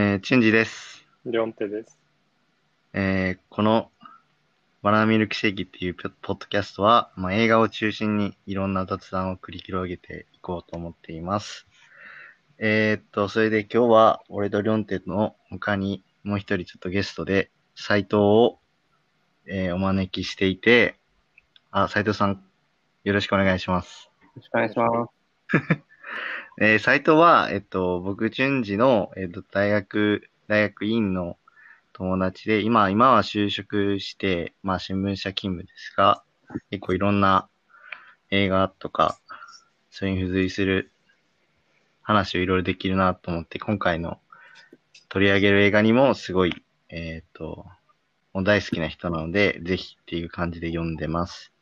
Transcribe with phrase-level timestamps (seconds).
[0.00, 1.04] えー、チュンジです。
[1.26, 1.98] リョンテです。
[2.92, 3.90] えー、この
[4.80, 11.66] バナナミルクシェイキっていうポポッドキャストは、まあ、映画を中心にいろんな雑談を繰り広げていこうと思っています。
[12.58, 18.60] えー、っと、それで今日は俺とリョンテの他にもう一人ちょっとゲストで斉藤を、
[19.46, 20.94] えーお招きしていて、
[21.72, 22.40] あ、斉藤さん、
[23.02, 24.12] よろしくお願いします。
[24.22, 25.08] よろしくお願いしま
[25.80, 25.82] す。
[26.60, 31.36] えー、斉藤は、えっと、僕、順次の、えっと、大学、大学院の
[31.92, 36.24] 友達で、今、今は就職して、まあ、新聞社勤務ですが、
[36.70, 37.48] 結構いろんな
[38.32, 39.20] 映画とか、
[39.92, 40.90] それに付随する
[42.02, 44.18] 話をいろいろできるなと思って、今回の
[45.08, 47.66] 取り上げる映画にもすごい、えっ、と、
[48.32, 51.52] もう大好きな人なので、ぜひっていう感じで読んでます。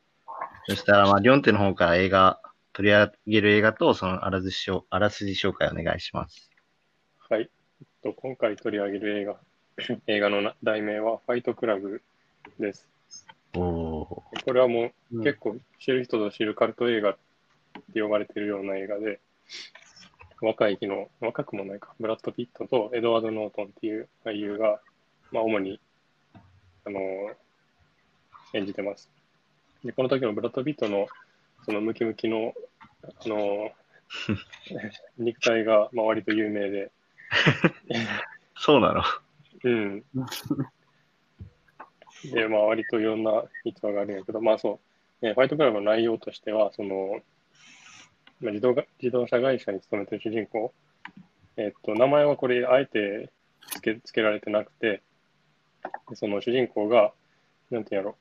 [0.69, 2.41] そしたら、まあ、リョンテの方から映画、
[2.77, 6.51] 取り上げる映画と、そのあらすじ紹あらすじ紹介お願いします。
[7.31, 7.49] はい。
[8.03, 9.41] と、今回取り上げる映画、
[10.07, 12.03] 映画のな題名はファイトクラブ
[12.59, 12.87] です。
[13.55, 14.45] おー。
[14.45, 17.17] これはもううん結構知る人ぞ知るカルト映画っ
[17.95, 19.21] て呼ばれてるような映画で、
[20.43, 24.83] 若い日の、若くもないか、ブラッド・ピットとエドワード・ノートンっていう俳優が、
[25.33, 25.81] まあ、主に、
[26.85, 27.01] あの
[28.53, 29.11] 演じてます。
[29.83, 31.07] で、この時のブラッド・ピットの、
[31.65, 32.53] そのムキムキの、
[33.25, 33.71] あの
[35.19, 36.91] 肉体が、まあ、割と有名で、
[38.57, 39.03] そうなの？
[39.65, 40.05] うん。
[42.33, 44.81] で、まあ、割といろんな逸話があるんやけど、まあそ
[45.23, 47.21] う、ね、ファイトクラブの内容としては、その、
[48.41, 50.73] まあ、自動が自動車会社に勤めてる主人公、
[51.57, 53.31] えっと、名前はこれ、あえて
[53.69, 55.03] つけつけられてなくて、
[56.11, 57.13] でその主人公が、
[57.71, 58.17] なんてやろ、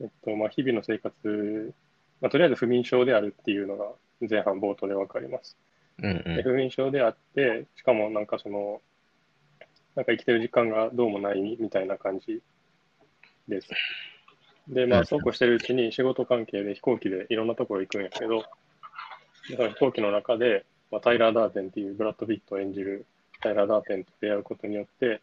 [0.00, 1.72] えっと、まあ、日々の生活、
[2.20, 3.86] まあ、とりあえず不眠症であるっていうのが
[4.28, 5.56] 前半冒頭でわかります。
[6.02, 8.80] うんで不眠症であって、しかもなんかその、
[9.94, 12.40] なんか生きてる時間がどうもないみたいな感じ
[13.48, 13.68] です。
[14.68, 18.44] で、まうんあ、そうこうしてるうちに仕事関係で飛行機でいろんなところ行くんやけど、
[19.48, 23.04] でその飛行機の中で、まあ、タイラー・ダーテンっていうブラッド・ピットを演じる
[23.42, 25.20] タイラー・ダーテンと出会うことによって、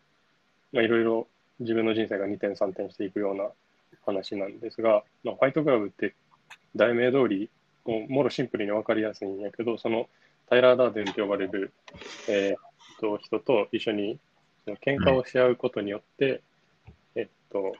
[0.73, 1.27] まあ、いろいろ
[1.59, 3.49] 自分の人生が2転3転していくような
[4.05, 6.13] 話なんですが、まあ、ファイトクラブって
[6.75, 7.49] 題名通り、
[7.85, 10.09] もうもろシンプルに分かりやすいんやけど、その
[10.49, 11.73] タイラー・ダーテンと呼ばれる、
[12.27, 14.19] えーっと人と一緒に
[14.65, 16.41] その喧嘩をし合うことによって、
[17.15, 17.73] えっと、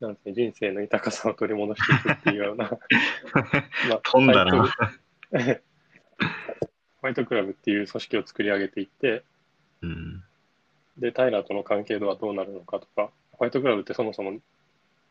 [0.00, 2.70] なんて人生の豊かさを取り戻していくっていうような、
[3.88, 4.66] まあ飛んだな。
[7.02, 9.24] ファイトクラブっていう組織を作り上げていって、
[9.80, 10.22] うん。
[10.98, 14.38] で、タイラーとの関係度はどうなるのかとか、ファイトクラブってそもそも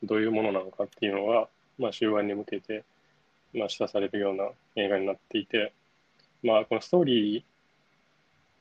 [0.03, 1.49] どういうものなのかっていうのが、
[1.81, 2.83] まあ、終盤に向けて、
[3.53, 5.73] まあ、示唆されるような映画になっていて、
[6.43, 7.43] まあ、このストーリー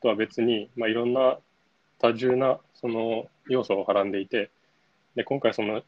[0.02, 1.38] とは別に、まあ、いろんな
[1.98, 4.50] 多重なその要素をはらんでいて、
[5.14, 5.82] で、今回その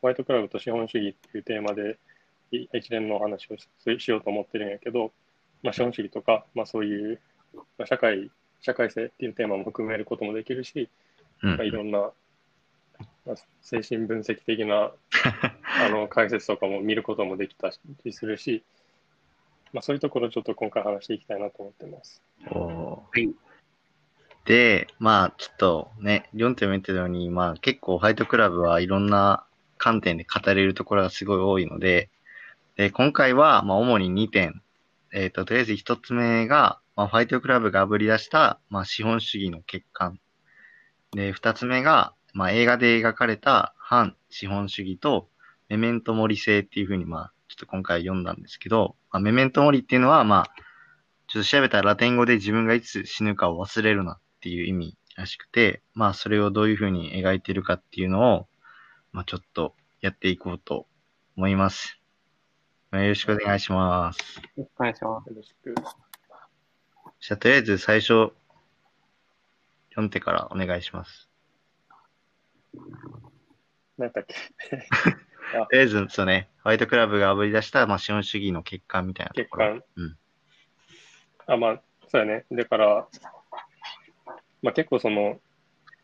[0.00, 1.98] ホワイトクラブと資本主義っていうテーマで
[2.50, 3.68] い一連のお話をし
[4.00, 5.12] しようと思ってるんやけど、
[5.62, 7.20] まあ、資本主義とか、まあ、そういう、
[7.78, 10.88] まあ、社会、社会性っていうテーマも含めることもできるし、
[11.42, 11.56] うん。
[11.56, 12.10] まあ、いろんな、
[13.24, 14.92] まあ、精神分析的な
[15.86, 17.70] あの解説とかも見ることもできた
[18.04, 18.64] りするし、
[19.72, 22.22] まあ、そういうところちょっと今回話していきたいなと思ってます。
[22.50, 23.30] おはい
[24.44, 29.46] で、まあ、ちょっとね、リョンテも言ってたように、まあ、結構、ファイトクラブはいろんな
[29.78, 32.10] 観点で語れるところがすごい多いので、
[32.76, 34.62] で、今回は、まあ、主に2点。
[35.12, 40.18] えっ、と、とりあえず1つ目が、まあ、ファイトクラブが炙り出した、まあ、資本主義の欠陥。
[41.12, 45.28] で、2つ目が、まあ、映画で描かれた反資本主義と、
[45.72, 50.54] メメントモリ性っていうふうに、まあ、ちょっと今回読んだんですけど、まあ、メメントモリっていうのは、まあ、
[51.28, 58.48] ちょっと調べたらラテン語で自分がいつ死ぬかを忘れるなっていう意味らしくて、まあそれをどういうふうに描いてるかっていうのを、
[59.12, 60.86] まあちょっとやっていこうと
[61.36, 61.98] 思います。
[62.90, 64.18] まあよろしくお願いします。
[64.36, 65.28] よろしくお願いします。
[65.30, 65.74] よろしく。
[67.20, 68.32] じゃあとりあえず最初、
[69.90, 71.30] 読んでからお願いします。
[73.96, 74.34] 何だっけ？
[75.52, 79.66] とりあえず、そうね、ホワイトクラブが炙り出した、まあ資本主義の欠陥みたいなと欠ころ。
[79.74, 79.84] 陥。
[79.96, 80.16] うん
[81.46, 82.44] あ、まあ、そうやね。
[82.52, 83.08] だから、
[84.62, 85.40] まあ結構その、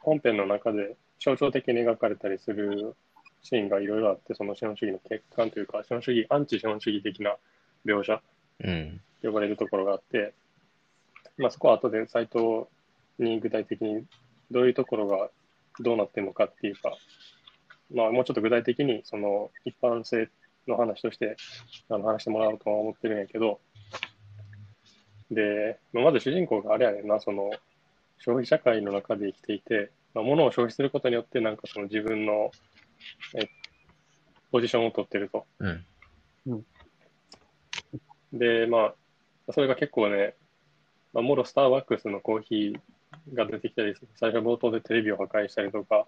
[0.00, 2.96] 本編の中で象徴的に描かれたりする
[3.42, 7.36] シーンがいろいろあって、その資本主義の欠陥というか、資本主義、アンチ資本主義的な
[7.84, 8.20] 描写
[8.64, 9.00] うん。
[9.22, 10.32] 呼ばれるところがあって、
[11.36, 12.68] まあ、そこは後でサイト
[13.18, 14.04] に具体的に
[14.50, 15.30] どういうところが
[15.80, 16.96] どうなってるのかっていうか、
[17.94, 20.28] まあ、もうちょっと具体的にその一般性
[20.66, 21.36] の話として
[21.88, 23.60] あの話してもらおうとは思ってるんやけど、
[25.30, 27.50] で、まあまず主人公があれやねんな、その、
[28.18, 32.50] 消費社会の中で生きていて、まあ、物を消費することによって、なんかその自分の
[33.34, 33.48] え
[34.50, 35.46] ポジションを取ってると。
[35.60, 36.64] うん。
[38.32, 38.94] で、ま
[39.48, 40.34] あ、それが結構ね、
[41.12, 46.06] まあ、もろスターバックスのコーヒーが出てきたりする、最初冒頭でテレビを破壊したりとか。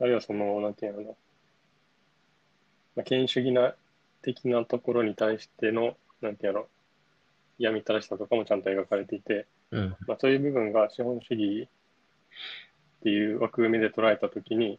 [0.00, 1.16] あるいはその、なんていうの、
[2.96, 3.74] まあ、権威主義な
[4.22, 6.66] 的なところに対しての、なんていうの、
[7.58, 9.96] 闇ったらしさとかもちゃんと描かれていて、うん。
[10.06, 14.78] まあ、そういう部分が資本主義っていう枠組みで捉えたときに、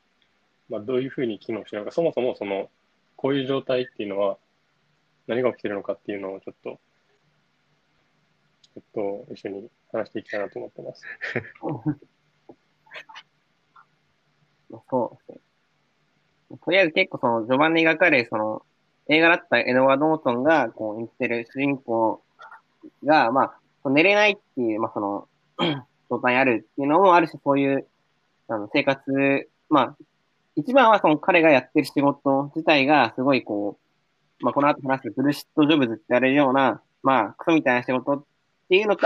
[0.70, 2.70] まあ、どういうふうに機能してるのか、そもそもその、
[3.16, 4.38] こういう状態っていうのは
[5.28, 6.80] 何が起きてるのかっていうのをちょっと、
[8.76, 11.04] えっと、一緒に話していきたいなと思ってます。
[14.70, 16.58] そうですね。
[16.64, 18.62] とりあえず結構その序盤で描かれるその
[19.10, 22.22] 映画だったエドワード・ノートンがこう演じてる主人公
[23.04, 23.54] が、ま
[23.84, 25.28] あ、寝れないっていう、まあその、
[26.10, 27.88] 状態にあるっていうのもあるし、そういう、
[28.48, 29.98] あの、生活、まあ、
[30.56, 33.78] 一番はその彼がやってる仕事自体がすごいこ
[34.42, 38.24] う、まあこの後話すブルシットジョブズって言われるような、まあ、クソみたいな仕事っ
[38.70, 39.02] ていうのと、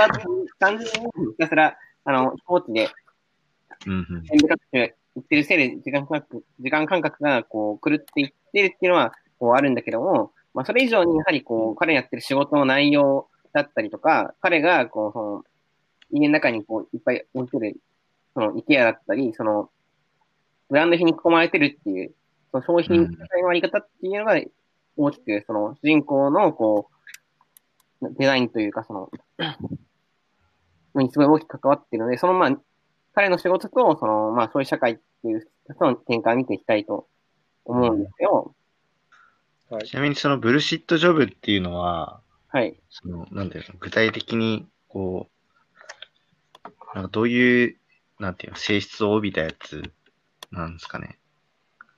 [0.59, 0.87] 単純に
[1.31, 2.89] ひたすら、あの、スポーツで
[3.85, 3.93] うん。
[3.93, 4.23] うん。
[4.23, 15.43] 全部各種言ってるせいで時間感覚、時間感覚がこう狂っていってるっていうのはこうあるんだけども、まあそれ以上にやはりこう彼やってる仕事の内容だったりとか、彼がこうその
[16.11, 17.77] 家の中にこういっぱい置いてる、
[18.33, 19.69] その IKEA だったり、その
[20.69, 22.13] ブランド品に囲まれてるっていう、
[22.51, 24.39] その商品のあり方っていうのが
[24.97, 26.89] 大きくその主人公のこ
[28.01, 29.11] うデザインというかその、
[30.95, 32.57] にすごい大きく関わっているので、そのまあ
[33.13, 35.47] 彼の仕事と、その、まあ、そういう社会っていう、
[35.77, 37.07] その展開を見ていきたいと
[37.65, 38.55] 思うんですよ。
[39.69, 39.85] はい。
[39.85, 42.77] ちなみにそのブルシットジョブっていうのは、はい。
[42.89, 45.29] その、なんていうの、具体的に、こ
[46.63, 47.77] う、なんかどういう、
[48.19, 49.83] なんていうの、性質を帯びたやつ
[50.51, 51.17] なんですかね？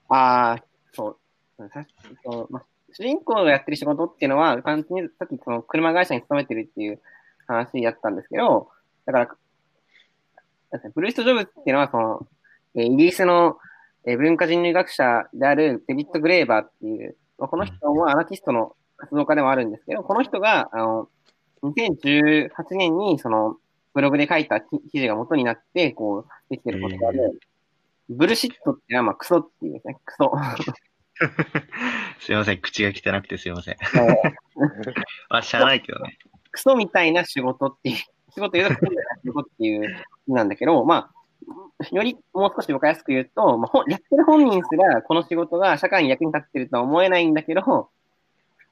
[0.10, 0.64] ああ、
[0.94, 1.18] そ
[1.58, 1.70] う。
[1.70, 1.86] さ
[2.24, 7.02] そのまあ、主人公がやってる仕事っていうのは、単純にさっきその車会社に勤めてるっていう
[7.48, 8.70] 話やったんですけど、
[9.06, 9.36] だから、
[10.96, 12.28] ブルースト・ジョブズっていうのは、その、
[12.76, 13.58] えーイギリスの、
[14.06, 21.10] えー文化人類学者であるデビッド・グレーバーっていう、まあ、この人もアナキストの活動家でもあるんですけど、この人が、あの、
[21.64, 23.58] 2018年に、その、
[23.94, 27.40] ブログで書いた記記事が元になって、こう、できてることがある。
[28.10, 30.32] ブルシットっていうのは、まあ、クソっていうですね、クソ。
[32.20, 33.78] すいません、口が汚くてすいません。
[35.30, 36.18] あ、知らないけどね。
[36.52, 37.98] クソみたいな仕事っていう、
[38.36, 38.52] 仕事っ
[39.58, 39.88] ていう意
[40.28, 47.90] 味なんだけど、まあ、よりもう少し分かりやすく言うと、まあ、やってる本人すらこの仕事が社会に役に立ってるとは思えないんだけど、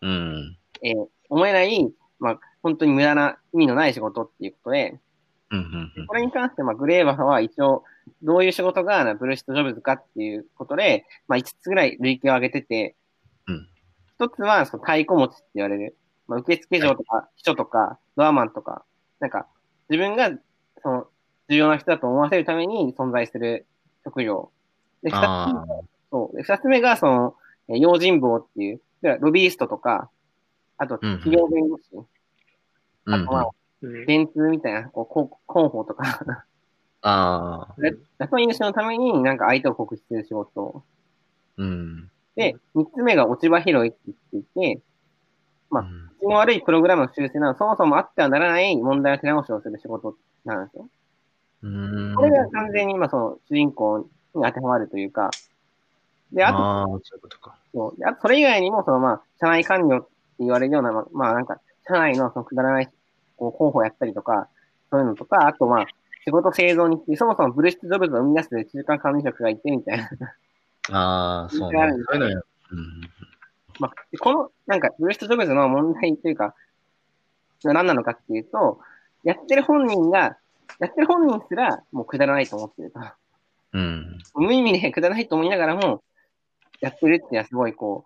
[0.01, 0.57] うん。
[0.83, 4.99] えー思えない、まあ、本当に無駄な意味のない仕事っていうことで、
[5.49, 6.07] うん、うん、うん。
[6.07, 7.83] これに関して、まあ、グレーバーは一応、
[8.21, 12.95] どういう仕事がブルーシットジョブズかっていうことで、まあ、5つぐらい類型を挙げてて、
[13.47, 13.67] うん。
[14.15, 15.95] 一つは、その太鼓持ちって言われる、
[16.27, 18.83] まあ、受付嬢とか、秘書とか、ドアマンとか、
[19.21, 19.47] なんか、
[19.89, 20.31] 自分が、
[20.83, 21.07] その、
[21.49, 23.65] 重要な人だと思わせるために存在する
[24.03, 24.51] 職業。
[25.03, 25.67] で、二つ目ああ、
[26.11, 26.37] そう。
[26.37, 27.35] で、二つ目が、その、
[27.69, 30.09] えー用心棒っていう、でロビーストとか、
[30.77, 32.07] あと、うん企業弁護士、うん、
[33.05, 33.13] うん。
[33.13, 33.47] あとはあ、
[33.83, 36.45] うん電通みたいな、こう、広広報とか、
[37.01, 40.83] あー、そういう人のためになんか相手を告知する仕事。
[41.57, 42.11] うん。
[42.35, 43.97] で、三つ目が落ち葉拾いって
[44.31, 44.81] 言っていて、
[45.71, 50.87] まあうん質の悪いプログラムの修正など、そもそもあってはならない問題の手直しをする仕事なんですよ。
[51.63, 52.15] うん。
[52.15, 55.31] これが完全に、まあ、その、主人公に当てはまるというか、
[56.31, 57.55] で、あと、ああ、そういうことか。
[57.73, 60.07] そうであとそれ以外にも、その、まあ、社内管理って
[60.39, 62.89] 言われるような、まあ、まあ、なんか、社内のそのくだらない、
[63.35, 64.47] こう、候補やったりとか、
[64.91, 65.85] そういうのとか、あと、まあ、
[66.23, 70.05] 仕事製造にそもそもブルーシッョブズを生み出す中間管理職がいて、みたいな。
[70.91, 71.79] ああ、そう ね。
[71.79, 72.35] そういうのや、
[72.71, 73.01] うん。
[73.79, 76.55] まあ、でこの、なんか、ブルーシットジョブズの問題というか、
[77.63, 78.79] 何なのかっていうと、
[79.23, 80.37] やってる本人が、
[80.79, 82.99] やってる本人すら、もうくだらないと思ってると。
[83.73, 84.19] うん。
[84.35, 86.03] 無意味でくだらないと思いながらも、
[86.79, 88.05] やってるっていうのはすごい、こ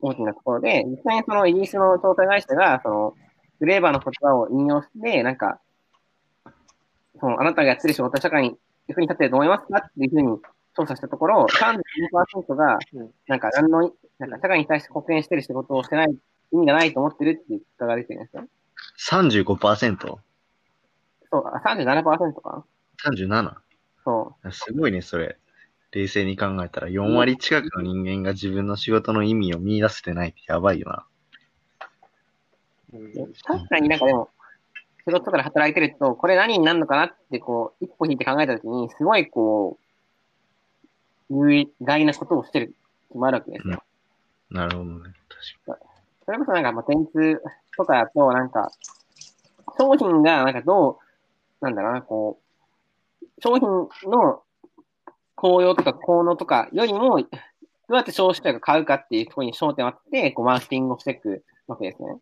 [0.00, 3.14] う、大きなところで、実際にそのイギリスの調査会社が、その、
[3.60, 5.60] グレーバーの言葉を引用して、なんか、
[7.20, 8.56] その、あなたがやってる仕事は社会に
[8.88, 10.38] 役に立ってると思いますかっていうふうに
[10.76, 16.16] 調査したところ、 32%がうん、なんか、何の、なんか、社会に対して貢献してる仕事をしてない、
[16.52, 18.44] 意味がないと思ってるっていう結果が出てるんですよ。
[18.98, 20.16] 35%?37?
[21.30, 22.64] そう、あ37%か
[23.04, 23.54] 37?
[24.04, 25.38] そすごいね、それ。
[25.92, 31.06] 冷静に考えたら、4割近くの人間が自分の仕事の意味を見出せてないってやばいよな。
[33.44, 34.28] 確かになんかでも、
[35.06, 39.78] 仕事とかで働いてると、これ何になるのかなって、こう、一歩引いて考えたときに、すごいこ
[41.30, 42.74] う、有害なことをしてる
[43.10, 43.82] 気もあるわけですよ。
[44.50, 45.12] なるほどね。
[45.64, 45.86] 確か
[46.24, 47.42] それこそなんか、まあ、電通
[47.76, 48.70] とかだと、なんか、
[49.78, 50.98] 商品が、なんかど
[51.60, 52.38] う、なんだろうな、こ
[53.22, 53.68] う、商品
[54.10, 54.42] の
[55.34, 57.28] 効用とか効能とかよりも、ど
[57.90, 62.08] うやって消費者が買うかっていうところに焦点を当てて、こう、マーケティングをしていくわけですね。
[62.12, 62.20] に。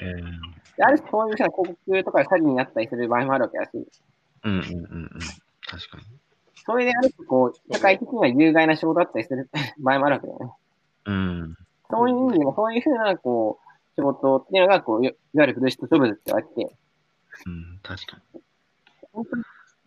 [0.00, 3.70] えー、である種、そういう広告とかで詐欺になったりする場合もあるわけだし、
[4.44, 5.08] うんうんうんうん。
[5.66, 6.04] 確かに。
[6.66, 10.52] それである種、こう、社会的には有害な仕事だったりする 場合もあるわけだよね。
[11.06, 11.56] うん。
[11.88, 16.76] そういう意味でも、そういうふうな、こう、仕事っていうのが、こう、いいわゆるブルーシットジョブズって言われてて、
[17.46, 18.18] うん、確か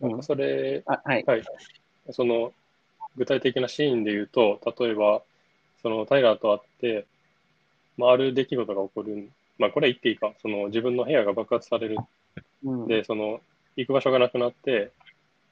[0.08, 0.14] に。
[0.14, 1.24] んかそれ、あ、はい。
[1.26, 1.42] はい。
[2.10, 2.52] その、
[3.16, 5.22] 具体的なシーンで言うと、例えば、
[5.82, 7.06] その、タイラーと会って、
[7.98, 9.28] まあ、ある出来事が起こる。
[9.58, 10.32] まあ、これは言っていいか。
[10.40, 11.98] その、自分の部屋が爆発される。
[12.64, 12.86] うん。
[12.86, 13.40] で、その、
[13.76, 14.92] 行く場所がなくなって、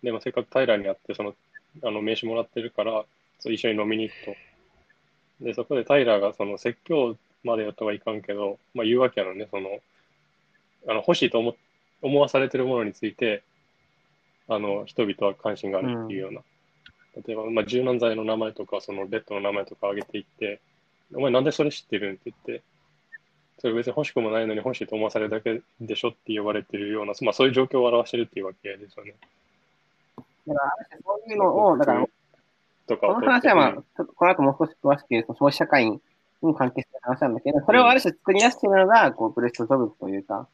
[0.02, 1.34] でもせっかくタイラーに会って、その、
[1.82, 3.04] あの、名刺もらってるから、
[3.40, 5.44] そう一緒に飲みに行くと。
[5.44, 9.80] で、そこでタイラーが、その、説教までやったはいかんけど、まあ、言うわけやのね、その、
[10.86, 11.56] あの、欲しいと思、
[12.02, 13.42] 思わされてるものについて、
[14.48, 16.42] あの、人々は関心があるっていうような。
[17.26, 20.60] 例えば、まあ、柔軟剤の名前とか、そのベッドの名前とか挙げていって、
[21.14, 22.62] お前なんでそれ知ってるんって言って、
[23.58, 29.14] それ別に欲しくもないのに欲しいと思わされるだけでしょって言われてるような、まあそういう状況を表してるっていうわけですよね。
[30.48, 30.72] だから、
[31.04, 32.06] そういうのを、だから、
[32.86, 33.06] とか。
[33.06, 36.00] この話はまあ、ちょっとこの後もう少し詳しく、その消費社会に
[36.56, 40.48] 関係する話なんだけど、それをある種作り出しているのが、こう、ブレストジョブズというか、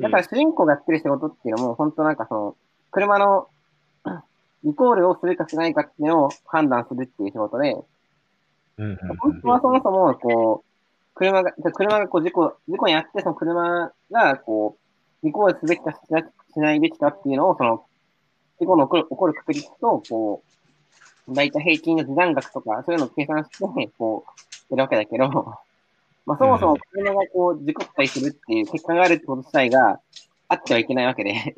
[0.00, 2.56] だから主人公がやってる仕事っていうのも、本当なんかその、
[2.90, 3.48] 車の
[4.64, 7.74] リコールをするかしないかっていうのを判断するっていう仕事で、
[9.20, 14.76] 本当はそもそも、こう、車が、車がこう事故、事故にあって、その車が、こ
[15.22, 17.84] う、リコールすべきかしなしないべきかっていうのを、その、
[18.60, 20.42] 事故の起こる、起こる確率と、こ
[21.28, 25.28] う、大体平均の時間額とか、そういうのを計算して、こう、やるわけだけど、
[26.26, 30.00] まあそもそも車がこう、事故ったりするっていう結果があるってこと自体が
[30.48, 31.54] あってはいけないわけで、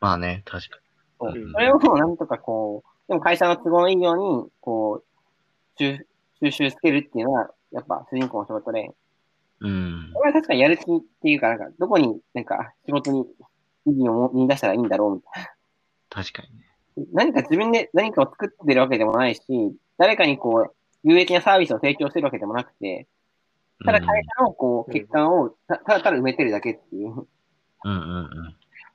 [0.00, 0.78] まあね、確か
[1.20, 5.04] そううんそれをなんとかこう、でも会社の都合のいいように、こう、
[5.78, 6.06] 収
[6.40, 8.90] 収集つけるっていうのは、やっぱ主人公の仕事で、
[9.60, 10.10] うん。
[10.14, 10.84] これは確かにやる気っ
[11.22, 13.26] ていうか、なんか、どこになんか仕事に
[13.86, 15.50] 意義を見出したらいいんだろうみたいな
[16.10, 16.64] 確かにね。
[17.12, 17.24] な。
[17.24, 19.42] 何か自分で何かを作ってるわけでもないし、
[19.98, 20.74] 誰かにこう、
[21.04, 23.06] 有益なサービスを提供してるわけでもなくて、
[23.84, 27.10] ただ会社のこう、うん欠陥をたただただ埋めてるだけっていう、
[27.84, 27.98] うんうん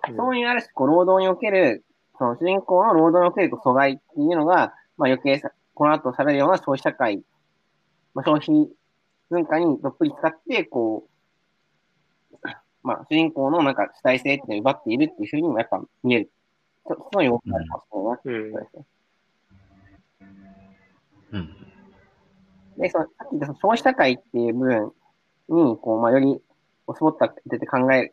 [0.09, 0.15] うん。
[0.17, 1.85] そういうある種、こう、労働における、
[2.17, 7.23] その主人公の労働における阻害っていうのが、まあ余計さ、この後喋るような消費社会、
[8.13, 8.69] まあ消費
[9.29, 11.07] 文化にどっぷり使って、こ
[12.31, 12.37] う、
[12.83, 16.31] まあ主人公のなんか主体性っていうのを奪っているっていうふうにもやっぱ見える。
[16.87, 18.85] そそういう動きがあるかもしれないなってことですね。
[21.31, 21.63] うん。
[22.77, 24.91] で、その、さっき言ったその消費社会っていう部分
[25.49, 26.41] に、こう、まあ、より、
[26.87, 28.11] 絞った出て考え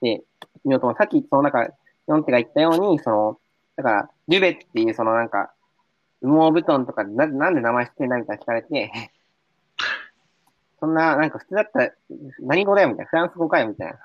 [0.00, 0.24] て
[0.64, 0.96] みようと思う。
[0.96, 1.68] さっき、その、なんか、
[2.06, 3.40] ヨンテが言ったように、その、
[3.76, 5.52] だから、リュベっていう、その、なんか、
[6.22, 8.90] 羽毛布団とかでな、なんで名前知ってんだみたいな聞かれて、
[10.80, 11.92] そんな、なんか普通だったら、
[12.40, 13.98] 何語だよみたいな、フランス語かよみたいな。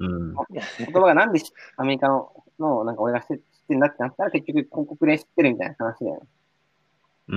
[0.00, 0.34] うん。
[0.34, 6.20] 言葉がなんでしアメリカの、の、なんか俺が知って知ってんだってなったら、結局広告で知ってるみたいな話だよね。
[7.28, 7.36] う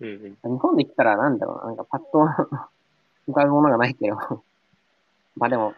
[0.00, 0.56] うんうん。
[0.56, 2.26] 日本で来たらなんだろうな、なんかパッと
[3.28, 4.16] 浮かぶものがないけど。
[5.36, 5.74] まあでも、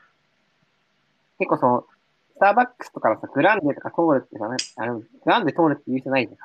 [1.39, 1.87] 結構その、
[2.35, 6.39] スターバックスとかのさ、グランデとか通るってさ、ねあの、グランデ通るって言う人ないじゃん。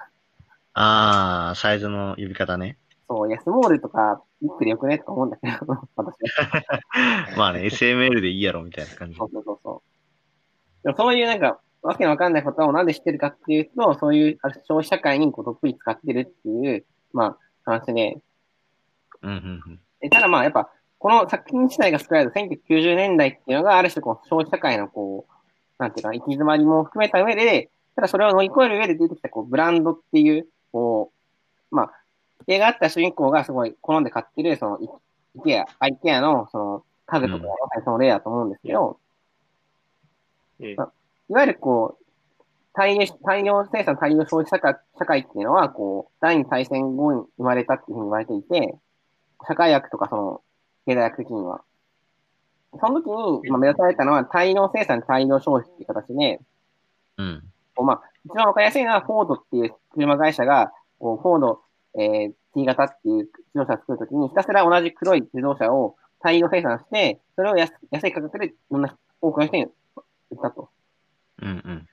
[0.77, 2.77] ああ、サイズの呼び方ね。
[3.07, 4.97] そう、いや、スモールとか、ビッグでよくね？
[4.97, 5.57] とか思うんだけど、
[5.95, 6.79] 私は。
[7.37, 9.25] まあね、SML でいいやろみたいな感じそ。
[9.25, 9.83] うそうそうそ
[10.83, 10.83] う。
[10.83, 18.21] でもそういうなんか、わけのわかんないことをなんで知ってるかっていうと、そういう消費社会にこうどっぷり使ってるっていう、まあ、話で、
[19.21, 19.79] うんうんうん。
[20.01, 25.33] えただまあやっぱ、この作品自体が作られた1990年代っていうのが、ある種こう消費社会のこう、
[25.77, 31.11] なんていうかな、行き詰まりも含めた上で、ただそれを乗り越える上で出てきたこうブランドっていう、こ
[31.71, 31.91] う、まあ、
[32.47, 34.85] 映画あった主人公がすごい好んで買ってる、その、イ
[35.39, 39.05] イケア、アイケアのその家具とかがまさにその例だと思うんですけど、うん
[40.57, 40.75] い
[41.33, 42.05] わゆるこう、
[42.73, 48.75] 大量、大量生産、大量消費社会社会っていうのは、こう、第二次大戦後に生まれたっていうふうに言われていて、
[49.47, 50.41] 社会学とかその、
[50.85, 51.61] 経済学的には。
[52.79, 56.39] その時に、まあ、目指されたのは、大量生産、大量消費っていう形で、
[57.17, 57.43] うん。
[57.75, 61.61] こうまあ、一番わかりやすいのは、フォードっていう車会社が、こうフォード、
[61.97, 69.67] えー、T 型っていう自動車を作るときに、ひたすら同じ黒い自動車を、大量生産して、それを安安い価格で、みんな多くの人に売
[70.35, 70.69] ったと。
[71.41, 71.87] うんうん。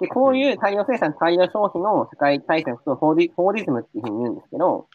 [0.00, 4.88] で、こういう大量生産、大量消費の世界体制のことをフォーディフォーディズムっていうふうに言うんですけど、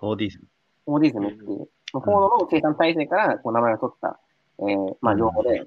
[0.00, 0.44] 4D ズム。
[0.84, 4.20] フォーディズムっていう、フォードの生産体制からこう名前を取った、
[4.58, 5.66] えー、まあ、用語で、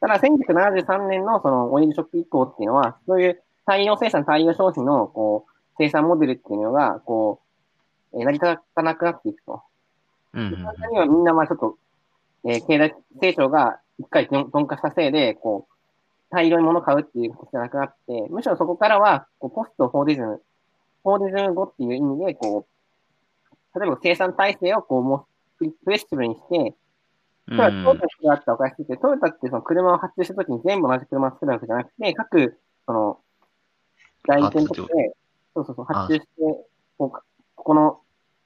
[0.00, 5.49] ただ、1973年のそのオイルショック以降っていうのは、そういう大量生産、大量消費のこう
[5.80, 7.40] 生産モデルっていうのが、こ
[8.12, 9.62] う、えー成り立たなくなっていくと。
[10.34, 11.78] うんうんで簡単にはみんなまあちょっと、
[12.44, 15.74] えー経済成長が一回鈍化したせいで、こう、
[16.30, 20.42] 大量に物を買うっていうことじゃなくなって、むしろそこからは、こう、ポストフォーディズム、
[21.02, 22.66] フォーディズム後っていう意味で、こ
[23.74, 25.26] う、例えば生産体制をこう、も
[25.60, 26.74] う、フレッシブルにして、
[27.48, 27.56] うん。
[27.56, 33.18] トヨタがあったおかしくて、トヨタってその車を発注したときに全部同じ車を作るわけじゃなくて、各、その、
[34.26, 35.16] 代理店とかで、
[35.54, 37.22] そうそうそう、発注して、こう、こ
[37.56, 38.00] この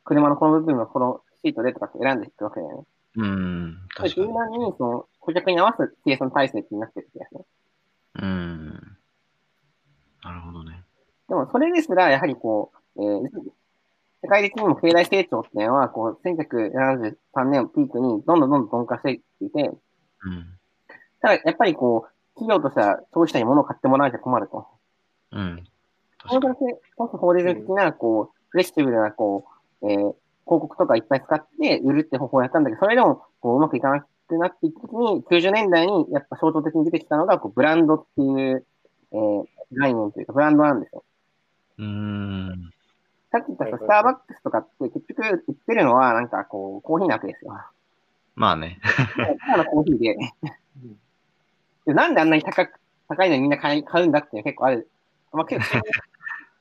[0.05, 2.85] 車のこの部分はこのシートでとかって選んでいくわけだよね。
[3.17, 3.79] うん。
[3.95, 4.35] 確か柔に。
[4.35, 7.45] 軟に、その、顧客に合わせて生産体制ってなってる気がする。
[8.17, 8.97] うん。
[10.23, 10.83] なるほどね。
[11.29, 13.21] でも、それですら、やはりこう、えー、
[14.23, 20.47] 世界的にも経済成長っていうのは、こう、1973年をピークに、どんどんどんどん鈍化していっていて、うん。
[21.21, 24.67] ただ、やっぱりこう、企業としては消費者に物を買ってもらわなきゃ困ると。
[25.33, 25.65] うん。
[26.29, 26.55] こ確かに。
[26.67, 29.47] のだけ、ポストフォーディズム的な、こう、フレッシブルな、こ
[29.83, 38.67] う、えー、広告とかいっぱい使って売るって方法をやったんだけど、それでも、こう、うまくいかなくなっていった時に、90年代にやっぱ象徴的に出てきたのが、こう、ブランドっていう、
[39.13, 41.05] えー、概念というか、ブランドなんですよ。
[41.79, 42.71] うーん。
[43.33, 47.53] さっき言ったスターバックスとかって結局売ってるのは、なんかこう、コーヒーなわけですよ。
[48.37, 48.79] まあね。
[49.47, 50.17] ただのコーヒーで。
[51.87, 54.89] でなんであんなに高く、高いのにみんな買い買うんだっていうの結構ある。
[55.33, 55.81] まあ、結構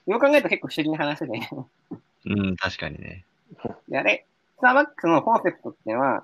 [0.07, 1.27] よく考えると結構不思議な話で。
[2.25, 3.25] うん、確かにね。
[3.89, 4.25] で、あれ、
[4.57, 6.24] スターバックスのコンセプトっていうのは、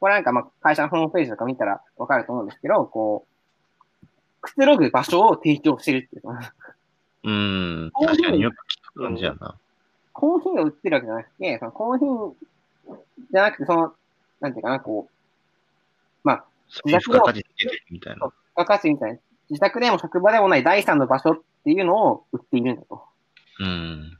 [0.00, 3.26] これなんかまあ会社のホームページとか見たらわかると思うんですけど、こ
[4.02, 4.06] う、
[4.40, 6.54] くつろぐ場所を提供してるっていうか。
[7.24, 7.90] うん。
[7.94, 9.54] 確かによく聞く感じやな。
[10.12, 12.34] コーヒーを売ってるわけじゃなくて、そのコーヒー
[13.32, 13.94] じゃなくて、その、
[14.40, 15.12] なんていうかな、こう、
[16.24, 18.26] まあ、そういう付加価値つけてるみたいな。
[18.26, 19.18] 付加価値みたいな、
[19.50, 23.02] 自宅でも職場でもない第三の場所っていうのを売っているんだと。
[23.60, 24.18] うん。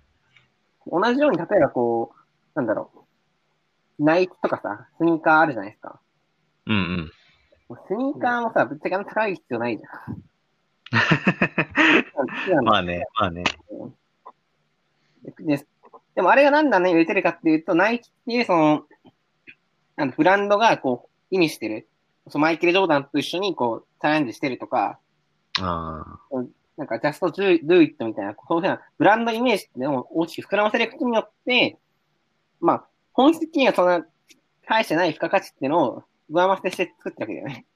[0.86, 2.18] 同じように、例えばこう、
[2.54, 2.90] なんだろ
[3.98, 6.00] う、ナイキとかさ、スニーカーあるじゃないですか。
[6.66, 7.10] うんうん。
[7.88, 10.22] スニーカーもさ、ぶっちゃけあんま高い必要ないじゃん。
[12.64, 13.44] まあね、まあね。
[15.40, 15.64] で
[16.14, 18.84] でもあれが何だね、売れてるかっていうと、ナイキっていうその、
[19.96, 21.88] あのブランドがこう、意味してる。
[22.28, 24.98] そのマイケル・ジョーダンと一緒にこう、チャレンジしてるとか、
[25.60, 26.18] あ
[26.80, 31.76] なんか、ジャスト・ドゥ・ドゥ・イットみたいな、そういうふうなブランドイメージってのを大きく膨らませることによって、
[32.58, 34.06] まあ、本質的にはそんな、
[34.66, 37.66] 大してない付加価値っていうのを上回せして作ってるわけだよね。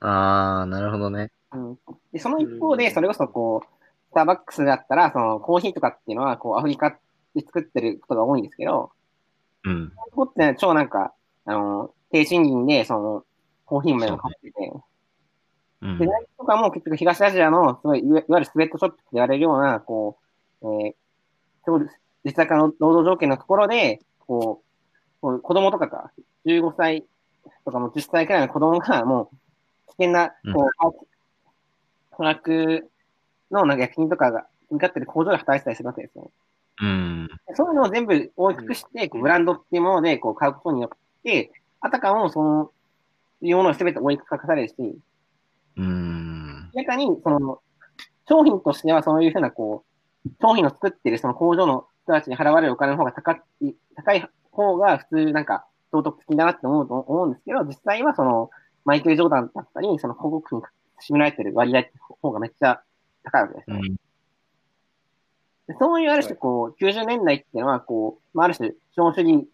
[0.00, 0.08] あ。
[0.08, 1.30] ああ、なるほどね。
[1.52, 1.78] うん。
[2.10, 3.66] で、その一方で、それこそこう、
[4.12, 6.98] スターバックスだったら、そのコーヒーとかっていうのは、こう、アフリカ
[7.34, 8.92] で作ってることが多いんですけど、
[9.64, 9.92] うん。
[9.94, 11.12] ここって超なんか、
[11.44, 13.24] あの、低賃金で、その、
[13.66, 14.72] コーヒー豆を買ってて、
[15.82, 16.06] うんで、。
[16.06, 20.18] ナイキとかも結局東アジアの、すごい、いわゆるスウェットショップって言われるような、こ
[20.62, 20.94] う、えー、
[21.64, 22.00] そうです。
[22.24, 24.62] 実際の労働条件のところで、こ
[25.22, 26.10] う、子供とかが、
[26.46, 27.04] 15歳
[27.64, 32.90] とかも10歳くらいの子供が、もう、危険な、こう、トラック
[33.50, 36.30] のなんか薬品とかが、向かってる工場で働いてたりするわけですよ。
[36.80, 37.28] うん。
[37.54, 42.70] そういうのを全部大きくして、こうブランドっていうものでこう買うことによって、あたかもその、
[43.40, 44.74] いうものを全て追いかかされるし、
[45.78, 46.70] うん。
[46.74, 47.60] 中に、その、
[48.28, 49.84] 商品としてはそういうふうな、こ
[50.24, 58.50] う、商品を作ってるその工場の人たちに払われるお金の方が高い、高い方が普通なんか道徳的だなって思うと思うんですけど、実際はその、
[58.84, 60.64] マイケル・ジョーダンだったり、その広告費に
[61.08, 62.82] 占められてる割合って方がめっちゃ
[63.22, 63.76] 高いわけですよ。
[63.76, 63.82] うん。
[65.68, 69.48] でそういうある種こう、90年代っていうのは、こう、まあ、ある種、資本主義、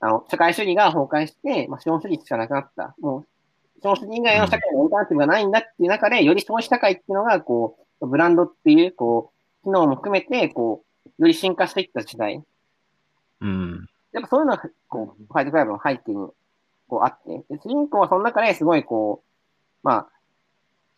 [0.00, 2.94] あの、社会主義が崩壊して、まあ、資本主義しかなくなった。
[3.00, 3.26] もう、
[3.82, 10.84] 資本主義以外の社会のオルタナティブがないんだっていう中で、より消費社会っていうのが、こう、ブランドっていう、こう、機能も含めて、こ
[11.18, 12.40] う、より進化していった時代。
[13.40, 13.88] うん。
[14.12, 16.28] やっぱそういうのが、こう、ファイトクラブの背景に、
[16.86, 20.08] こう、あって、で主人公はその中ですごい、こう、まあ、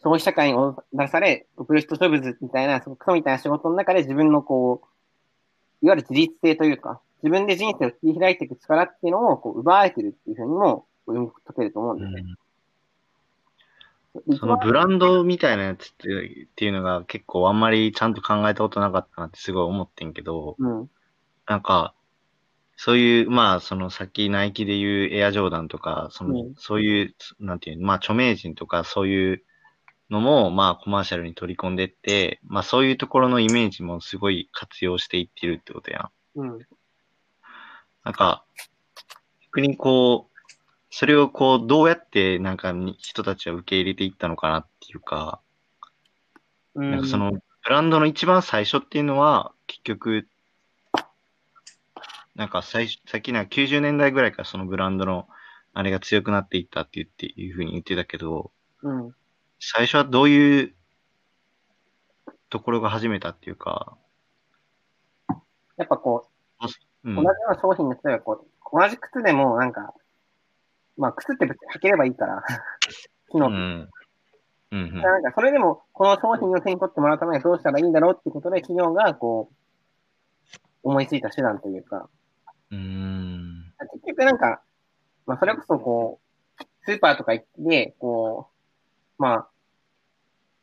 [0.03, 0.59] 消費社会に
[0.93, 12.23] 出され、ブルストジョブズみたいな、そのクソみたいな仕事の中で自分のこう、いわゆる自立性というか、自分で人生を切り開いていく力っていうのをこう奪われてるっていうふうにも読み解けると思うんですね。
[12.23, 12.29] で
[14.39, 20.91] そのブランドみたいなやつってっていうのが結構あんまりちゃんと考えたことなかったなってすごい思ってんけど、うん。
[21.47, 21.95] なんか、
[22.77, 29.45] そういう、まあ、そのさっきナイキで言うエアジョーダンとか、その、うんそういう、なんていうの、まあ、著名人とかそういう
[30.11, 36.41] のも、まあ、コマーシャルに取り込んでって、まあ、そういうところのイメージもすごい活用していってるってことやん。
[36.41, 36.59] うん。
[38.05, 38.45] なんか、
[39.47, 40.34] 逆にこう、
[40.97, 45.41] それをこう、どうやってなんかに人たちは受け入れていったのかなっていうか、
[46.77, 46.91] うん。
[46.93, 50.29] なんかその、ブランドの一番最初っていうのは、結局、
[52.37, 55.27] なんか最初、さっきなんか90年代ぐらいからそのブランドの
[55.73, 58.53] あれが強くなっていったって言って、いうふうに言ってたけど、
[58.85, 59.13] うん。
[59.59, 60.75] 最初はどういう
[62.51, 63.99] ところが始めたっていうか、
[65.77, 66.29] やっぱこ
[66.63, 69.93] う、うん同じような商品の人がこう、同じ靴でもなんか、
[70.97, 72.43] まあ靴って別に履ければいいから、
[73.31, 73.89] 機能うん。
[74.71, 79.55] うんうんなんか、それでも、この商品を手に取ってもらうためにはどうしたらいいんだろうってことで、企業が、こう、
[80.83, 82.09] 思いついた手段というか、
[82.71, 83.73] うーん。
[83.93, 84.63] 結局なんか、
[85.27, 86.21] まあ、それこそ、こ
[86.59, 88.49] う、スーパーとか行って、こ
[89.19, 89.49] う、まあ、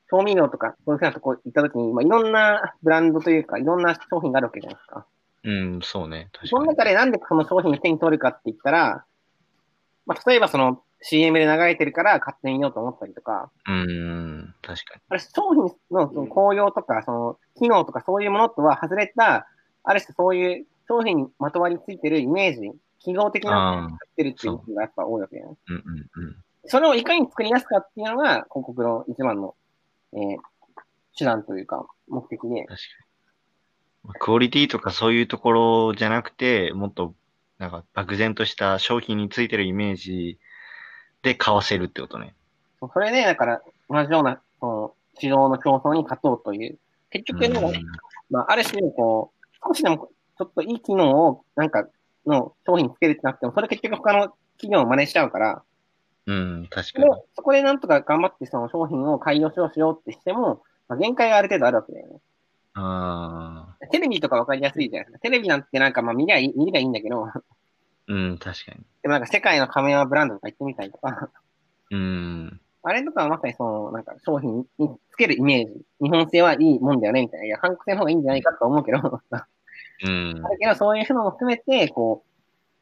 [0.10, 5.06] 調味料とか、そういうふうなとこ行った時に、まあ、いろんなブランドというか、いろんな商品があるわけじゃないですか。
[5.44, 6.30] うん、そうね。
[6.34, 6.78] 確そのかに。
[6.78, 9.06] 中でなんでその商品を手に取るかって言ったら、
[10.12, 19.48] まあ、例えばその CM で流れてるから買ってみようと思ったりとか、うーん、確かあれ、商品のその効用とか、その、機能とかそういうものとは外れた、
[19.84, 25.58] ある種そういう商品にまとわりついてるイメージ、記号的なものを作ってるっていうのがやっぱ多いわけだよね。
[25.70, 25.76] に。
[25.76, 26.36] うんうんうん。
[26.66, 29.56] それをいかに作り出すかっていうのが、広告の一番の、
[30.14, 30.38] えー、
[31.18, 32.66] 手段というか、目的で。
[32.66, 32.74] 確か
[34.06, 34.14] に。
[34.20, 37.16] クオリティとかそういうところじゃなくて、もっと、
[37.62, 40.40] なんか漠然とした商品についてるイメージ
[41.22, 42.34] で買わせるってことね。
[42.92, 46.80] それで、だから、同じような、その、市場の競争に勝とうという。
[47.12, 47.72] 結局、うんでも
[48.32, 51.88] まあ、ある種、こう、少しでも、ちょっといい機能を、なんか、
[52.26, 55.64] の商品につけるってなっても、それ結局他の企業を真似しちゃうから、
[56.26, 57.06] うん、確かに。
[57.36, 62.20] そこでなんとか頑張ってその商品を改良しようしようってしても、まあ、限界がある程度あるわけだよね。
[62.74, 65.20] あテレビとかわかりやすいじゃないですか。
[65.20, 67.34] テレビなんてなんかまあ見りゃいい、見りゃいいんだけど、あ、
[68.08, 68.86] うん、確かに。
[69.02, 71.30] でもなんか世界のカメラブランドとか行ってみたりとか、
[71.92, 75.82] うん、あれとかはまさにその、なんか商品につけるイメージ。
[76.02, 77.46] 日本製はいいもんだよね、みたいな。
[77.46, 79.48] いや、韓国製の方がいいんじゃないかと思うけど、だ
[80.04, 82.32] うん、けどそういうのも含めて、こう、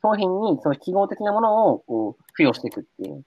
[0.01, 3.25] 商品にそういう記号的なものを、こう、付与していくっていう。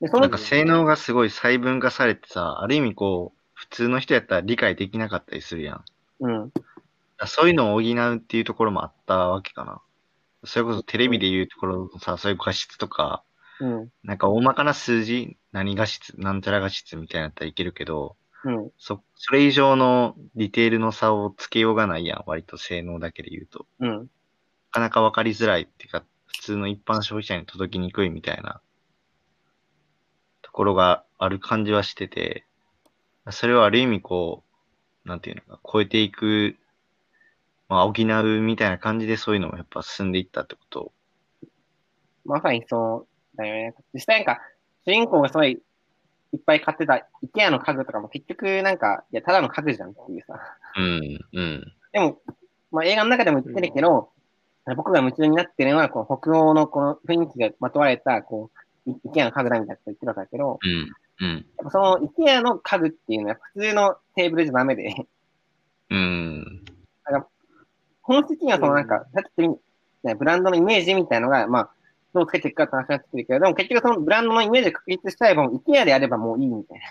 [0.00, 3.37] で、そのなんか、性能がすごい細分化されてさ、ある意味こう、
[3.68, 5.84] 普通の人やったら理解できなかったりするやん。
[6.20, 6.52] うん、
[7.26, 9.80] そういうのを補うっていうところもあったわけかな。
[10.44, 13.22] それこそテレビで言うところのさ、そういう画質とか、
[13.60, 23.66] うん、なんか大まかな数字、何画質、なんちゃら画質みたいなやったらいけるけど、うん、そ、それ以上のディテールの差をつけようがないやん、割と性能だけで言うと。
[23.80, 24.06] うん、な
[24.70, 28.60] かなかわかりづらいっていうか、普通の一般消費者に届きにくいみたいな
[30.42, 32.44] ところがある感じはしてて、
[33.32, 34.42] それをある意味こ
[35.04, 36.56] う、なんていうのか、超えていく、
[37.68, 40.92] まあ、補うみたいな感じでそういうのもやっぱ進んでいったってこと？
[42.24, 43.74] まさにそうだよね。
[43.94, 44.42] 実際なんか、
[44.84, 45.52] 主人公がすごい
[46.32, 50.38] いっぱい買ってた IKEA の家具とかも結局なんか、いや、ただの家具じゃんっていうさ。
[50.76, 52.20] うん、うん、でも、
[52.70, 54.10] まあ映画の中でも言ってるけど、
[54.76, 58.50] 僕が夢中になってるのは、この北欧のこの雰囲気がまとわれた、こ
[58.86, 64.94] う、い IKEA の家具だみたいなこと言ってたんだけど、うん、うん、その IKEA の家具っていうのは普通のテーブルじゃダメで、
[65.90, 66.64] うん、
[68.08, 69.58] 本質的にはそのなんか、さっき言っ
[70.02, 71.70] たブランドのイメージみたいのが、まあ、
[72.14, 76.84] どうつけていくかって話になってくるけど、でも結局そのブランドのイメージを確立しちゃえば、もう IKEA であればもういいみたいな。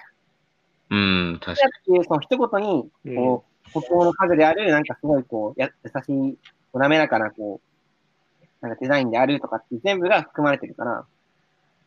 [0.90, 1.00] う
[1.34, 6.38] ん、確 IKEA っていうその一言に、こう、北欧の家具である、なんかすごいこう、や、優しい、
[6.72, 7.62] 滑らかな、こ
[8.62, 11.04] う、なんかデザインであるとかって全部が含まれてるから、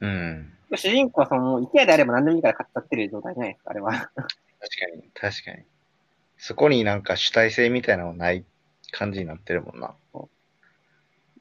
[0.00, 0.52] うん。
[0.76, 3.92] 主人公はその、IKEA であれば何でもいいから買っちゃってる状態じゃないですか、あれは。
[3.92, 4.26] 確か
[4.94, 5.64] に、確かに。
[6.38, 8.44] そこになんか主体性みたいなのない
[8.92, 9.94] 感じになってるもんな。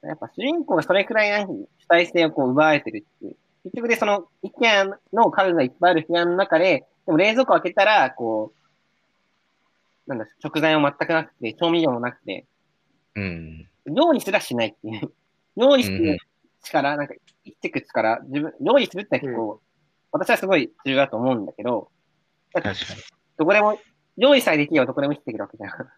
[0.01, 3.35] やっぱ主人公がそれくらいなんか主体性をこう奪われてるっていう。
[3.63, 8.53] 結局でその、IKEA の家具がいっぱいある部屋の中で、でも冷蔵庫開けたら、こ
[10.07, 12.45] う、なんだ、食材も全くなくて、調味料もなくて、
[13.15, 13.69] うん。
[13.85, 15.11] 料理すらしないっていう。
[15.57, 16.19] 料理すうんる
[16.63, 19.61] 力、なんか、生きていく力、自分、料理するって結構、
[20.11, 21.91] 私はすごい重要だと思うんだけど、
[22.53, 22.77] 確かに。
[23.37, 23.79] どこでも、
[24.17, 25.89] 料理さえできればどこでも生きていけるわけじゃん。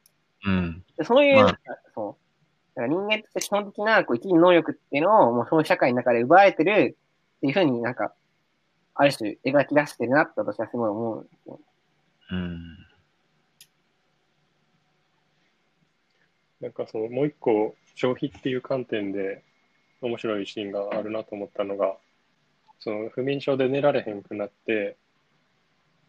[0.43, 0.83] うん。
[0.97, 1.57] でそういう、まあ
[1.93, 2.75] そう。
[2.75, 6.97] だから人間として基本的な、こう、生きる能力っていうのを、もうそういう社会の中で奪われてる
[7.37, 8.13] っていうふうになんか、
[8.93, 11.59] ある種描き出してるなって私はすごい思うんですよ。
[12.31, 12.77] うん。
[16.61, 19.43] なんかそのもう一個消費っていう観点で
[20.01, 21.95] 面白いシーンがあるなと思ったのが、
[22.79, 24.97] その不眠症で寝られへんくなって、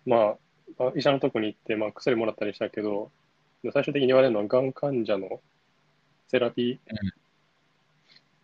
[0.06, 0.36] ま
[0.78, 3.10] あ、医者のとこに行って、まあ、薬もらったりしたけど、
[3.72, 5.40] 最終的に言われるのは、がん患者の
[6.28, 6.80] セラピ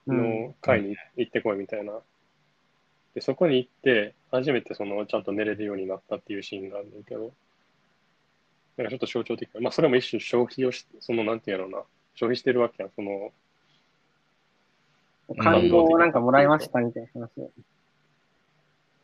[0.07, 2.01] ーの会に行ってこいみたいな。
[3.15, 7.33] で、そこに行って、初めてその、ちゃんと寝れるようになったっていうシーンがあるんだけど、
[8.77, 11.83] なんかちょっと象徴的まあ、それも一種消費をし、その、なんていうのな、
[12.15, 13.33] 消費してるわけやん、その、
[15.37, 17.51] 感動をなんかもらいましたみたいな話。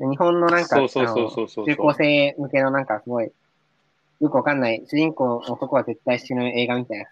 [0.01, 3.31] 日本のなんか、中高生向けのなんかすごい、
[4.21, 7.07] よくわかんない、主人公の男は絶対死ぬ映画みたいな。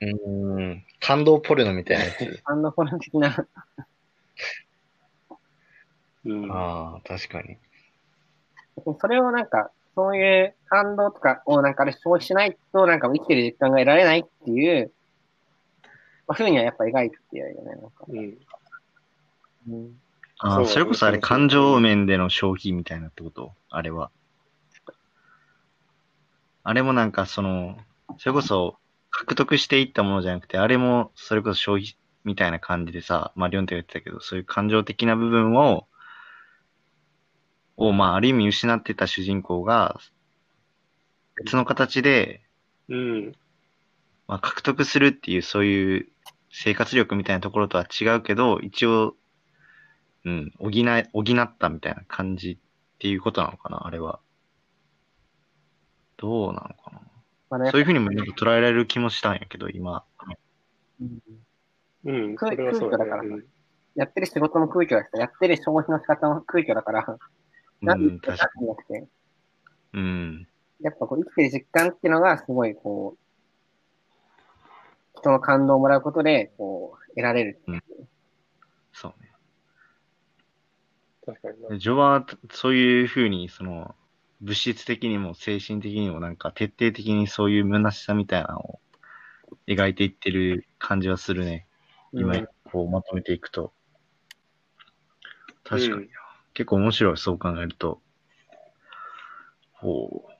[0.00, 2.42] うん、感動ポルノみたいなやつ。
[2.44, 3.46] 感動ポルノ的な。
[6.26, 7.58] うん、ああ、確かに。
[9.00, 14.92] それをなんか、そういう感動とかをなんかあれ消費しないと、なんか生きてる実感が得られないっていう、
[16.26, 17.90] まあ、ふうにはやっぱ描いてるよね、なんか。
[18.08, 18.38] うん。
[19.68, 20.00] うん、
[20.38, 23.52] ああ、それこそあれ、感情面での消費みたいなってこと？
[23.70, 24.10] あれは。
[26.62, 27.78] あれもなんかその、
[28.18, 28.76] それこそ
[29.10, 35.86] 獲得していったものじゃなくて、あれもそれこそ消費みたいな感じでさ、まあ、リョンテが言ってたけど、そういう感情的な部分を、
[37.76, 40.00] を、まあ、ある意味失ってた主人公が、
[41.36, 42.40] 別の形で、
[42.88, 43.34] うん。
[44.26, 46.08] まあ、獲得するっていう、そういう
[46.56, 49.16] 生活力みたいなところとは違うけど、一応、
[50.24, 52.58] うん、補い、補ったみたいな感じっ
[53.00, 54.20] ていうことなのかな、あれは。
[56.16, 57.00] どうなのかな。
[57.50, 60.04] まあね、そういうふうにもなんか捉えられる気もしたんやけど、今。
[61.00, 61.20] うん。
[62.04, 63.24] うん、空空虚だから、
[63.96, 67.18] やってる仕事も空虚だし、やってる消費の仕方も空虚だから、
[67.82, 69.00] なん確かに。
[69.00, 69.08] て。
[69.94, 70.48] うん。
[70.80, 73.23] やっぱこう生きてる実感っていうのがすごいこう、
[75.24, 77.72] 人の感動をもらうことで、こう、得られるう。
[77.72, 77.82] うん、
[78.92, 79.30] そうね。
[81.24, 83.94] 確かに序はそういうふうに、その、
[84.42, 88.80] 物質的にも精神的にもなんか徹底的にそういう虚しさみたいなのを
[89.66, 91.66] 描いていってる感じはするね。
[92.12, 93.72] 今、こうまとめていくと。
[95.62, 96.10] 確かに、うん、
[96.52, 98.02] 結構面白い、そう考えると。
[99.72, 100.33] ほう。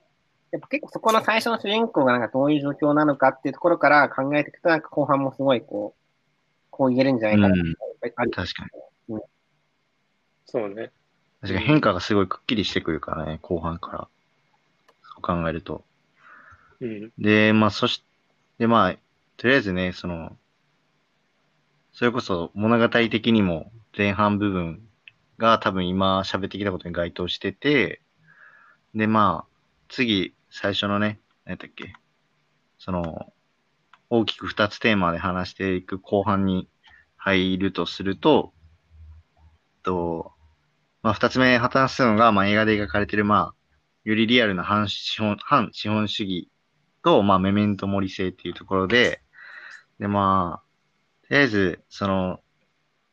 [0.55, 6.01] やっぱ結構そこの最初の主人公がなんかどういう状況なのかっていうところから考えていくと、なんか後半もすごいこう、
[6.71, 8.63] こう言えるんじゃないかな、うん、確か
[9.09, 9.21] に、うん。
[10.45, 10.91] そうね。
[11.41, 14.07] 確かに変化がすごいくっきりしてくるからね、後半から。
[15.03, 15.83] そう考えると。
[16.79, 18.01] うん、で、まあ、そし
[18.57, 18.95] て、まあ、
[19.35, 20.37] とりあえずね、その、
[21.91, 24.81] それこそ物語的にも前半部分
[25.37, 28.01] が多分今喋ってきたことに該当してて、
[28.93, 29.55] で、まあ、
[29.89, 31.93] 次、最初のね、何だっけ、
[32.79, 33.33] その、
[34.09, 36.69] 大きく二つテーマで話していく後半に
[37.17, 38.53] 入るとすると、
[39.83, 40.31] と、
[41.01, 43.55] まあ、二つ目、話すのが、まあ、映画で描かれてる、まあ、
[44.05, 46.49] よりリアルな反資本、反資本主義
[47.03, 49.21] と、まあ、メメントモリ性っていうところで、
[49.99, 52.39] で、まあ、とりあえず、その、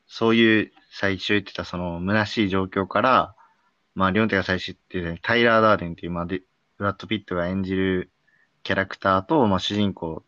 [0.06, 3.34] そういう最初言ってた、その、虚しい状況から、
[3.96, 6.42] まあ、リョンテが最初言ってた、タイラー・ダーデンっていう、まあ、で、
[6.82, 8.10] ブラッド・ピットが演じる
[8.64, 10.24] キャラクターと、まあ、主人公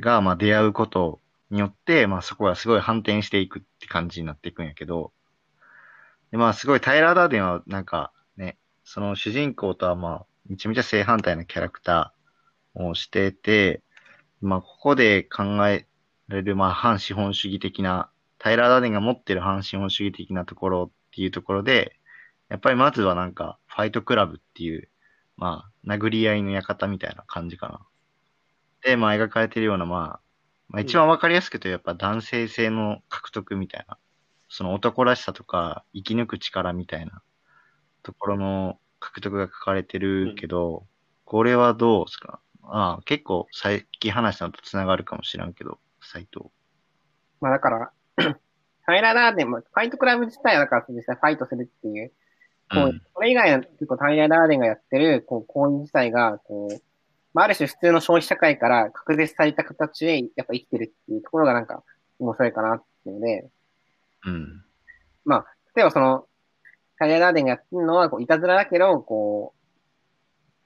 [0.00, 5.12] が、まあ、出会うことによって、まあ、そこはすごい反転していくって感じになっていくんやけど、
[6.32, 13.80] で、まあ、すごいタイラー・ダーデンは、なんかね、その主人公とはまあ、めちゃめちゃ正反対なキャラクターをしてて、
[14.40, 15.86] まあ、ここで考え
[16.26, 21.94] られる、まあ、反資本主義的な、タイラー・ダーデンが持ってる反資本主義的なところっていうところで、
[22.48, 24.88] やっぱりまずはなんか、ファイトクラブっていう、
[25.38, 27.80] まあ、殴り合いの館みたいな感じかな。
[28.82, 30.20] で、まあ、描かれてるような、まあ、
[30.68, 33.96] まあ、一番わかりやすくと、やっぱ男性性の獲得みたいな
[34.48, 37.22] その男らしさとか生き抜く力みたいな
[38.02, 40.86] ところの獲得が書かれてるけど、うん、
[41.24, 42.40] これはどうですか？
[42.62, 46.50] ああ、結構さっき話したのと繋がるかもしらんけど、斎藤。
[47.40, 52.12] まあだから、 ファイラーダーデンも、ファイトクラブ自体はだから実際ファイトするっていう、
[52.70, 56.82] こう、うん、それ以外の結構タイラーダーデンがやってる、こう、行為自体が、こう、
[57.34, 61.82] まあある種普通の消費社会から確絶された形でやっぱ生きてるっていうところがなんか
[62.18, 63.48] 面白いかなっていうので、
[64.26, 64.64] うん。
[65.24, 66.26] まあ、例えばその、
[66.98, 69.54] タイヤガーデンがやってるのは、こう、いたずらだけど、こ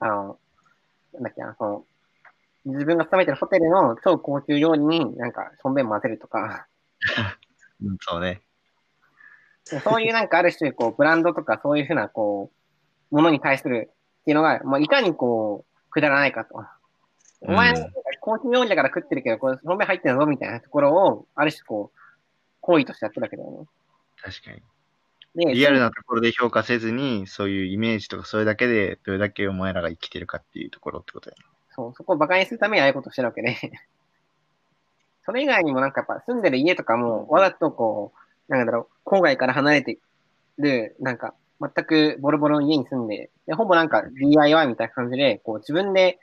[0.01, 0.39] う、あの、
[1.13, 1.85] なんだっけな、その、
[2.65, 6.67] 自分が勤めてるホテルの超高級料理になんか、しょんべん混ぜるとか。
[7.83, 8.41] うん、そうね。
[9.65, 12.51] そういうなんかある種、こう、ブランドとかそういうふうな、こ
[13.11, 16.63] う、ものに対するっていうのが、まあ、いかにこう、くだらないかと。
[17.41, 17.73] お前、
[18.19, 21.99] 高級料理だから食ってるけど、これ、本命入ってるぞみたいなところを、ある種こう、
[22.61, 23.67] 行為としてやってるわけだよね。
[24.21, 24.61] 確かに。
[25.35, 31.35] で、リアルなところで評価せずに、そういうイメージとかそれだけで、どれだけお前らが生きてるかっていうところってことや
[31.75, 33.55] そう、そこを馬鹿にするためにああいうことをしてるわけで。
[35.25, 39.99] それ以外にもなんかやっぱ住んでる家とかも、わざとこう、なんだろう、郊外から離れて
[40.57, 46.19] る、なんか、全くボロボロの家に住んで、で、ほぼなんか DIY みたいな感じで、こう自分で、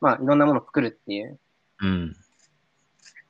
[0.00, 1.38] まあいろんなものを作るっていう。
[1.80, 2.16] うん。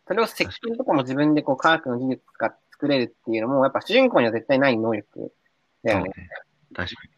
[0.09, 5.33] それを石鹸とかも自分でこう科学の技術使って作れるっていうのも、やっぱ主人公には絶対ない能力
[5.85, 6.11] だよね。
[6.75, 7.11] 確かに。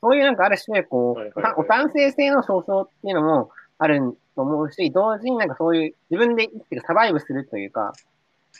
[0.00, 7.92] そういうなんかある種、こう、はいはいはいお男性性の象徴っていうのもあると思うし、同時になんかそういう自分で生きてるサバイブするというか、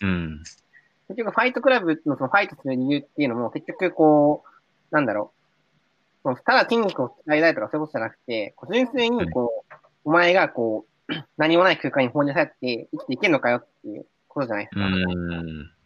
[0.02, 0.42] うん。
[1.09, 5.33] 結局ファイトクラブのそのファイトする理由っていうのも結局こう、なんだろ
[6.25, 14.88] う、ただ筋肉を鍛えたいとかそういうことじゃなくて、純粋にこう、お前がこう、 何もない空間に放り出されて生きていけるのかよっていうことじゃないですうか。
[14.88, 14.94] ん。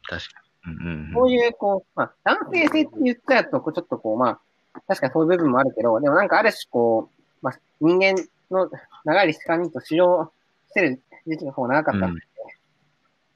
[0.08, 0.74] 確かに。
[0.74, 1.12] うん。
[1.14, 4.40] そういう、こう、まあ、男性性って言っちゃうと、こうちょっとこう、ま
[4.74, 8.14] あ、確かにそういう部分もあるけど、でもなんかある種こう、まあ、人間
[8.50, 8.68] の
[9.04, 10.32] 長い時間にと使用
[10.70, 12.31] してる時期がこう長かったんで、うん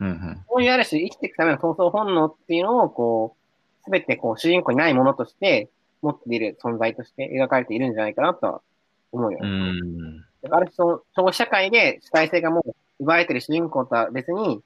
[0.01, 0.45] うん。
[0.49, 3.37] そういうある種生きていくための闘争本能っていうのを、こ
[3.81, 5.71] う、すべてこう、主人公にないものとして、
[6.03, 8.61] 持っている存在として描かれているんじゃないかなとは
[9.13, 9.39] 思うよ。
[9.43, 10.21] うん。
[10.43, 14.61] だからある種その、消費社会で主体性がもう奪われている主人公とは別に、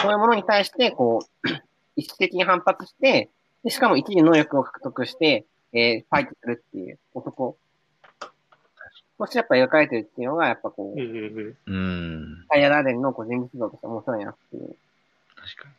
[0.00, 1.48] そういうものに対して、こう、
[1.96, 3.30] 意識的に反発して、
[3.64, 7.56] でしかも一時能力を獲得して、えー、ファイトするっていう男。
[9.18, 12.44] そしてやっぱ描かれてるっていうのが、やっぱこう、うん。
[12.48, 14.76] タイヤ・ダーデンのこう人物像として面白いなっていう。
[15.34, 15.74] 確かに。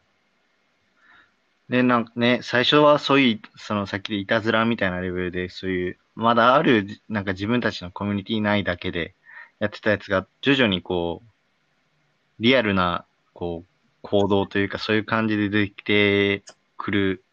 [1.69, 9.13] で、なんかね、最初はそういう、そのさっきでいたずらみたいなレベルで、そういう、まだある、なんか自分たちのコミュニティ内だけで
[9.59, 13.69] やってたやつが、徐々にこう、リアルな、こう、
[14.01, 16.43] 行動というか、そういう感じで出てきて
[16.75, 17.23] くる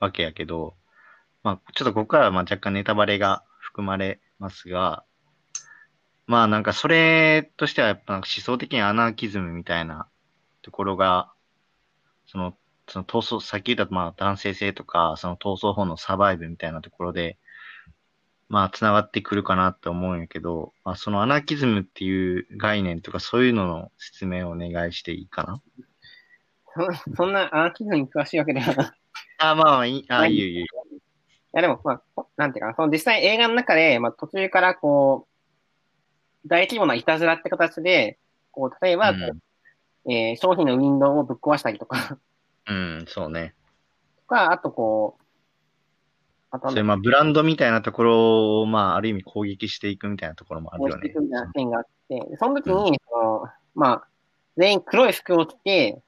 [0.00, 0.74] わけやけど、
[1.42, 5.04] まあ、ちょっとここからはまあ若干ネタバレが含まれますが、
[6.26, 10.08] まあなんかそれとしてはやっぱなんか思想的にアナーキズムみたいな
[10.62, 11.30] ところが、
[12.26, 12.54] その、
[12.88, 17.36] その闘争、さっき言ったまあ男性性とか、その闘争本のサバイブみたいなところで、
[18.48, 25.60] まあ繋がってくるかなって思うんやけど、まあそのアナーキズムっていう概念とかそういうのの説明をお願いしていいかな？
[27.06, 28.86] そそんなアーキズムに詳しいわけではない。
[28.86, 28.90] い
[29.38, 30.66] あ、まあいい、あ、いいよいいよ。
[31.52, 35.33] やでも、まあ、なんていうかな、その実際映画の中で、まあ途中からこう、
[36.46, 38.18] 大規模ないたずらって形で、
[38.50, 42.18] こう、例えば、こうえー商品のウィンドウをぶっ壊したりとか、
[42.68, 43.54] うん、うん、そうね。
[44.28, 45.24] とか、あとこう、
[46.50, 51.22] あとそれまあブランドみたいなところを、まあある意味攻撃していくみたいなところもあるよねこうしていく。
[51.22, 54.06] みたいなシーンがあって、でその時に、その、まあ、
[54.56, 56.02] 全員黒い服を着て、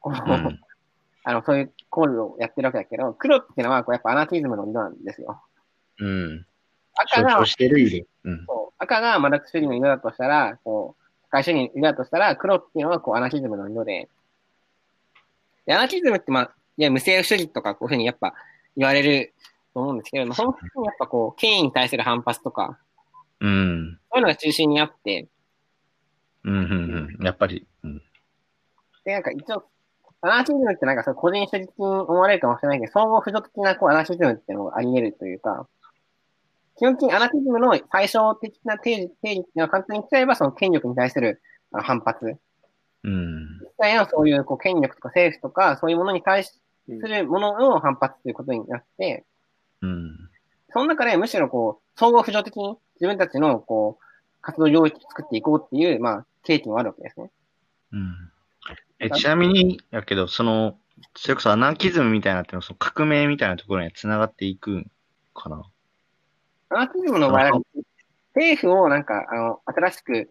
[0.00, 0.60] こう、うん。
[1.24, 5.40] あの、そういう行為をやってるわけだけど、黒っていうのは、こうやっぱアナティズムの色なんですよ。
[6.00, 6.46] うん。
[6.96, 8.06] 赤が象徴、してる色。
[8.24, 8.44] うん。
[8.44, 14.08] そう赤がマダックス主義の色だとしたら、こう、社会主義の色だとしたら、黒っていうのは、こう、アナティズムの色で、
[15.66, 18.34] で、アナティズムって、まあ、いや、無政府主義とか、こういうふうにやっぱ
[18.76, 19.32] 言われる
[19.72, 22.78] と思うんですけど、まあ、その時にやっぱこう、権威に対する反発とか、
[23.40, 23.98] うん。
[24.10, 25.28] そういうのが中心にあって、
[26.44, 27.24] うん、うん、うん。
[27.24, 28.02] やっぱり、うん。
[29.04, 29.64] で、なんか一応、
[30.24, 35.66] アナーキズムってなんかそう個人主義的に思われるかもしれないけど、総合扶助的なこうアナーキズムっていうのがあり得るというか、
[36.78, 42.36] 基本的にアナーキズムの最小的な定義、定義っていうのは簡単に言っちゃえばその権力に対する反発。
[43.04, 43.58] うん。
[43.60, 49.24] 実際のそういうこう権力とか政府とかそういうものに対すうんるものの反発ということになって、
[49.82, 50.16] うん。
[50.72, 54.04] その中でむしろこう、総合扶助的に自分たちのこう、
[54.40, 57.30] 活動領域を作っていこうっていう、まあ、経験もあるわけですね。
[57.92, 58.32] うん。
[58.98, 60.78] え、ちなみに、やけど、その、
[61.14, 64.90] それこそアナーキズムみたいなっていうのは、その革命みたいなところには繋がっていくん
[65.34, 65.62] かな？
[66.74, 67.60] アナーキズムの場合は、
[68.34, 70.30] 政府をなんか、あの、新しく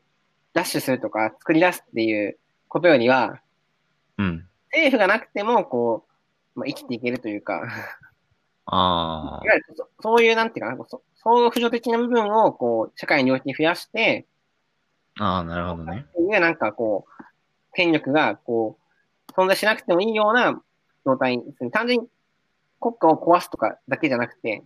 [0.54, 3.42] ダッシュするとか作り出すっていうことよりは、
[4.18, 4.48] うん。
[4.72, 6.06] 政府がなくても、こ
[6.56, 7.62] う、まあ、生きていけるというか、
[8.66, 14.26] あいわゆるそそういう、なんていうかな、そ総合扶助的な部分を、こう、社会に領域に増やして、
[15.20, 15.24] あ。
[15.24, 16.06] ああ、なるほどね。
[16.18, 17.24] いう、なんかこう、
[17.74, 18.78] 権力が、こ
[19.30, 20.62] う、存在しなくてもいいような
[21.06, 21.54] 状態に。
[21.72, 22.08] 単純に
[22.80, 24.64] 国家を壊すとかだけじゃなくて、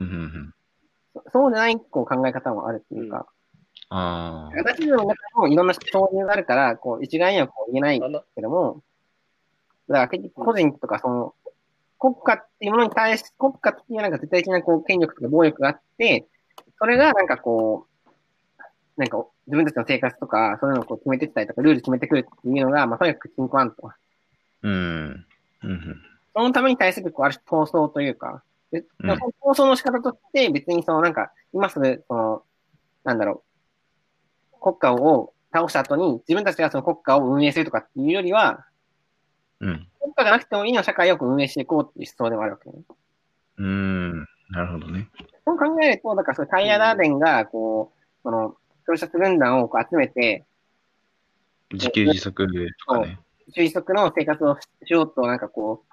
[0.00, 0.54] うん、うん、うん。
[1.26, 3.26] そそうじゃない、こう、考え方もあるっていうか、
[3.88, 4.56] ああ。
[4.56, 8.00] 私の中でもいろんな潮流があるから、こう、一概にはこう言えない
[8.34, 8.82] けども、
[9.88, 11.34] だから結局個人とかその、
[11.98, 16.26] 国家っていうものに対し、国家っていうなんか絶対的なこう権力とか暴力があって、
[16.78, 23.90] それがなんかこう、なんか自分たちの生活とか、そういうのをこう決めてきたりとか、ルール決めてくるっていうのが、まあ、とにかく貧困と。
[24.62, 25.26] うん。
[25.62, 26.02] うん。
[26.34, 28.42] そのために対する、こう、ある種闘争というか、
[28.72, 29.16] うんその
[29.54, 32.42] 闘争の仕方として、別にその、なんか、今すぐ、その、
[33.04, 33.44] なんだろ
[34.52, 38.66] う、国家を倒した後に、自分たちがその国家を運営するとかっていうよりは、
[39.60, 39.88] うん。
[40.00, 42.76] 国家がなくてもいいの社会をこう運営していこうっていう思想でもあるわけね。
[43.58, 44.18] うん。
[44.50, 45.08] なるほどね。
[45.44, 48.56] そう考えると、だからそのタイヤダーデンが、こう、その、
[48.86, 50.44] 教察軍団をこう集めて、
[51.72, 52.46] 自給自足
[52.86, 53.18] とかね。
[53.54, 55.85] 収束の生活をしようと、なんかこう、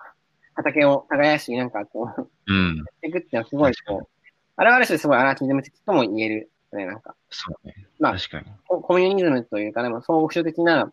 [0.56, 2.78] 畑を耕し、なんかこう、うん。
[2.78, 4.08] していくっていうのはすごいこう、
[4.56, 7.76] あれはある種すごいアナーキズム的とも言えるよね、なんか、そうね。
[8.00, 8.46] まあ確かに。
[8.68, 10.92] ココミュニズムというか、でも総合主的な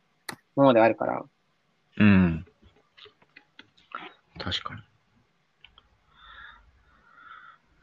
[0.56, 1.24] ものではあるから、
[1.98, 2.46] うん。
[4.38, 4.80] 確かに。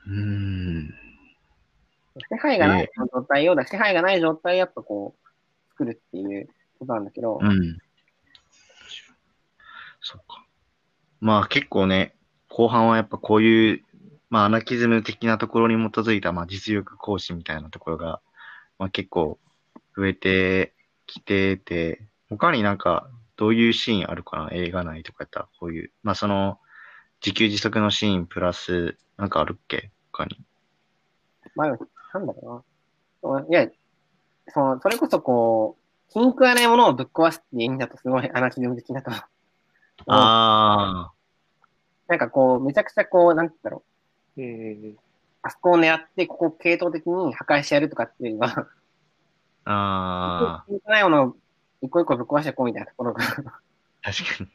[0.08, 0.94] うーん。
[2.18, 6.50] 支配がなえい状態を、だ支配がない状態をやっぱこう、作るっていう
[6.80, 7.78] ことなんだけど、うん。
[10.02, 10.47] そっか。
[11.20, 12.14] まあ結構ね、
[12.50, 13.84] 後半はやっぱこういう、
[14.30, 18.22] まあアナキズム的なところに基づいた、まあ実力行使みたいなところが、
[18.80, 19.40] まあ結構
[19.96, 20.74] 増えて
[21.06, 26.60] きてて、他になんかどういうシーンあるかな映画内とかやったらこういう、まあその
[27.26, 29.92] 自給自足のシーンプラス、なんかあるっけ？
[30.12, 30.40] 他に。
[31.56, 32.64] まあ、なんだろ
[33.24, 33.42] うな。
[33.42, 33.68] いや、
[34.50, 35.78] その、それこそこ
[36.10, 39.12] う、気に食わないものをぶっ壊すっていう意味だとすごいアナキズム的なと。
[40.06, 41.12] あ
[42.08, 43.84] なんかこう、めちゃくちゃこう、なんだろ
[44.38, 44.42] う。
[44.42, 44.98] うんうんうん。
[45.42, 48.68] あそこを狙って、ここを系統的に破壊してやるとかっていうよりは、
[49.66, 51.36] あ、あないものを
[51.82, 53.24] 一個一個ぶっ壊していこうみたいなところが。
[53.24, 53.26] あ、
[54.04, 54.50] 確かに。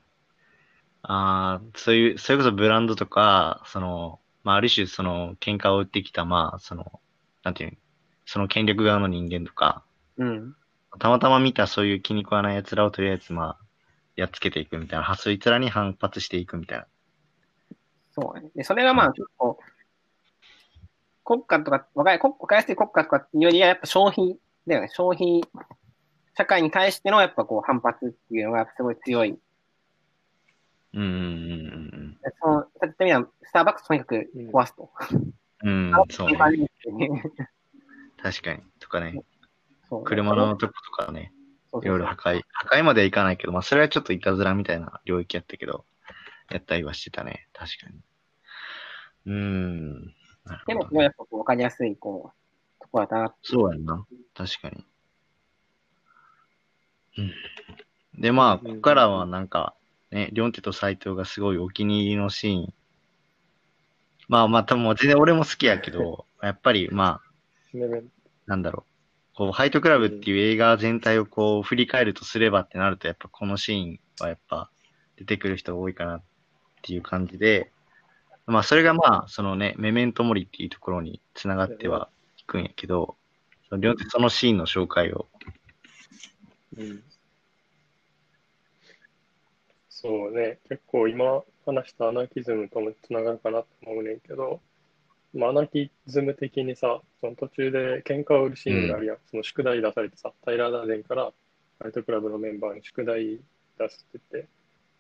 [1.03, 7.01] ああ、そういう、それこそブランドとか、その、まあ、ある種、その、喧嘩を売ってきた、まあ、その、
[7.43, 7.77] なんていうの？
[8.25, 9.83] その権力側の人間とか、
[10.17, 10.55] うん。
[10.99, 13.65] たまたま見たそういう気に食わない奴らをとりあえず、まあ、
[14.17, 16.87] やっつけていくみたいな、そいつらに反発していくみたいな。
[18.13, 18.51] そうね。
[18.55, 19.59] で、それがまあ結構、
[21.25, 24.89] 国家とか、わかり、国わかりやすい国家とかよりは、やっぱ消費だよね。
[24.89, 25.43] 消費、
[26.37, 29.39] 社会に対してのやっぱこう反発っていうのがすごい強い。
[30.95, 34.91] うんうんうんでその、さっき言ったスターバックスとにかく壊すと。
[35.65, 36.37] うんそうね。
[38.23, 38.61] 確かに。
[38.79, 39.23] とかね、
[39.89, 41.33] そう車のとことかね、
[41.81, 45.85] いろいろ破壊、破壊まではいかないけど、まあ、それはちょっといたずらみたいな領域やったけど、
[46.51, 47.49] やったりはしてたね。
[47.55, 48.01] 確かに。
[49.27, 49.93] うーん。
[50.45, 53.35] なるほどでも、やっぱわかりやすい、こう、ところだな。
[53.43, 54.05] そうやんな。
[54.35, 54.85] 確かに。
[57.19, 57.33] うん。
[58.21, 59.75] で、まあ、ここからはなんか、
[60.11, 62.75] ね、リョンテと斎藤がすごいお気に入りのシーン。
[64.29, 67.33] まあ、またもう全然俺も好きやけど、やっぱりまあ、
[67.77, 68.03] ねね
[68.47, 68.92] なんだろう。
[69.35, 74.71] こう、ハイトクラブっていう映画全体をこう、振り返るとすればってなると、やっぱこのシーンはやっぱ
[75.17, 76.23] 出てくる人が多いかなっ
[76.83, 77.73] ていう感じで、
[78.47, 83.17] まあ、それがまあ、そのね、メメントモリっていうところに繋がってはいくんやけど、
[83.69, 85.29] その両手そのシーンの紹介を。
[86.77, 87.03] うん
[90.03, 94.61] そうね、結構今話したアナキズムともつながるかなと思うねんけど、
[95.35, 99.17] まあ、アナキズム的にさ、その途中で喧嘩を売るシーンがあるやん。
[99.31, 101.33] その宿題出されてさ、タイラー・ダーデンから
[101.79, 103.41] ファイトクラブのメンバーに宿題
[103.79, 104.49] 出すって言って、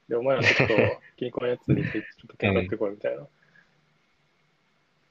[0.08, 0.74] で、お前らちょっと
[1.16, 3.26] 銀行のやつにちょっと喧嘩ってこいみたいな。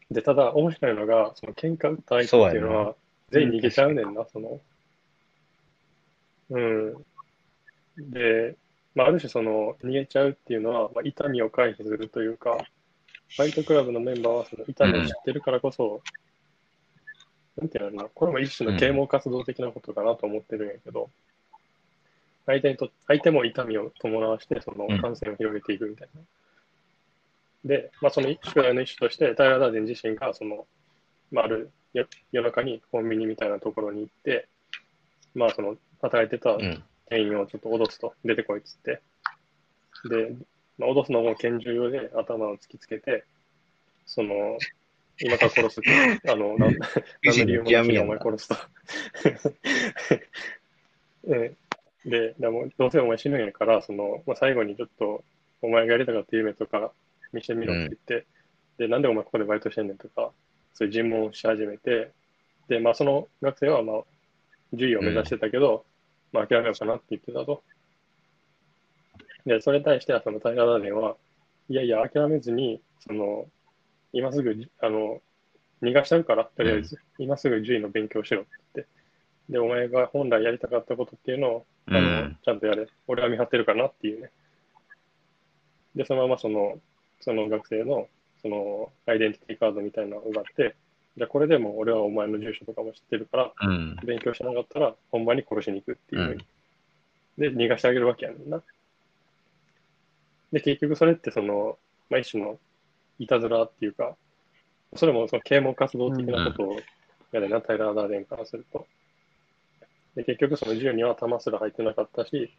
[0.09, 2.95] で、ただ面白いのが、その喧嘩売った相手っていうのは、
[3.30, 4.59] 全員逃げちゃうねんな、その。
[6.49, 7.05] うん。
[7.97, 8.55] で、
[8.93, 12.57] まあ、ある種その逃げちゃうっていうのは、まあ、痛みを回避するというか、
[13.36, 16.02] ファイトクラブのメンバーはその痛みを知ってるからこそ、
[17.58, 21.10] なんていうのこれも一種の啓蒙活動的なことかなと思ってるんやけど、
[22.46, 26.22] 相手にと、相手も痛みを伴わして、その感染を広げていくみたいな。
[27.66, 30.66] で、まあ、その宿題の一種として、タイラー・ダーデン自身が、その、
[31.32, 34.48] まあ、ある夜夜中にコンビニみたいなところに行って、
[35.36, 36.84] まあ、その、働いてたうん。
[37.10, 39.02] 店員をちょっと脅すと、出てこいっつって。
[40.10, 40.34] で、
[40.78, 43.24] まあ、脅すのも拳銃用で頭を突きつけて、
[44.05, 44.57] その、
[45.19, 45.82] 今から殺す
[46.30, 46.76] あの、なん
[47.24, 48.55] 何の理由もなしにお前殺すと。
[51.36, 51.53] え
[52.05, 55.24] で、でもどうせお前死ぬんやから、その、まあ、最後にちょっと、
[55.61, 56.91] お前がやりたかった夢とか
[57.32, 58.26] 見せてみろって言って、
[58.78, 60.32] で、なんでお前ここでバイトしてんねんとか、
[60.74, 62.11] そういう尋問をし始めて、
[62.67, 64.01] で、まあその学生は、まあ、
[64.72, 65.86] 獣医を目指してたけど、
[66.32, 67.61] まあ諦めようかなって言ってたと。
[69.46, 71.16] で、それに対しては、そのタイガー・ダーデンは、
[71.70, 73.48] いやいや、諦めずに、その、
[74.14, 75.22] 今すぐ、あの、
[75.82, 78.86] 逃がしちゃうから、とりあえず、今すぐ獣医の勉強しろって。
[79.50, 82.88] で、お前が本来やりたかったことっていうのを、あの、うんちゃんとやれ。
[83.08, 84.32] 俺は見張ってるかなっていうね。
[85.96, 86.80] で、そのままその、
[87.20, 88.08] その学生の、
[88.42, 90.76] その、アイデンティティカードみたいなのを奪って、
[91.18, 93.96] じゃあこれでも俺はお前の住所とかも知ってるから、うん。
[94.04, 96.46] 勉強しなかったら本番に殺しに行くっていうふうに。
[97.38, 98.64] で、逃がしてあげるわけやねんな。
[100.52, 101.78] で、結局それってその、
[102.10, 102.60] まあ、一種の
[103.20, 104.16] いたずらっていうか、
[104.95, 106.80] それもその啓蒙活動的なことを
[107.32, 108.86] やれな、タイラー・ダーデンからすると。
[110.16, 112.52] で、結局その銃には弾すら入ってなかったし、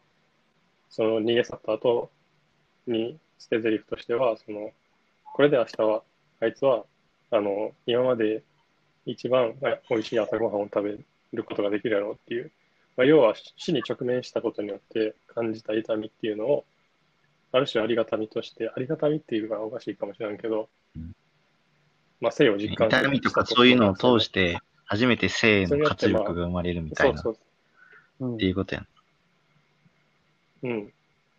[0.89, 2.11] その逃げ去った後
[2.87, 4.71] に捨て台詞としては、その、
[5.35, 6.03] これで明日は、
[6.41, 6.85] あいつは、
[7.31, 8.43] あの、今まで
[9.05, 10.99] 一番あ美味しい朝ごはんを食べ
[11.33, 12.51] ることができるやろうっていう、
[12.97, 16.65] まあ、要は死に直面したことによって感じた痛みっていうのを、
[17.53, 21.15] ある種ありがたみとして、ありがたみっていうのはおかしいかもしれんけどうん、
[22.21, 28.31] まあ、生を実感痛みとかそういうのを通して、初めて性の活力が生まれるみたいな、っそうそう。
[28.33, 28.39] うん。
[28.39, 28.87] ていうことやん。
[30.63, 30.93] うん。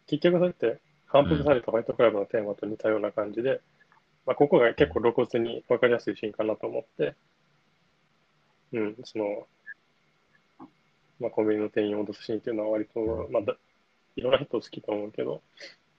[0.07, 3.61] 結局そうやって反復されたファイトクラブのテーマと似たような感じで、
[4.25, 7.15] まあ、ここが結構露骨に分かりやすいシーンかなと思って、
[8.73, 9.47] うん、その、
[11.19, 13.55] まあ、コンビニの店員を脅すシーンっていうのは割と、まあ、だ
[14.15, 15.41] いろんな人好きと思うけど、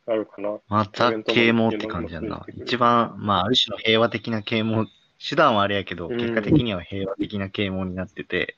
[0.07, 0.59] あるかな。
[0.68, 2.44] また啓蒙って感じやんな。
[2.48, 4.86] 一番、まあ、ある種の平和的な啓蒙、
[5.18, 8.57] 手段はあれやけど、うん結果的には平和的な啓蒙になってて、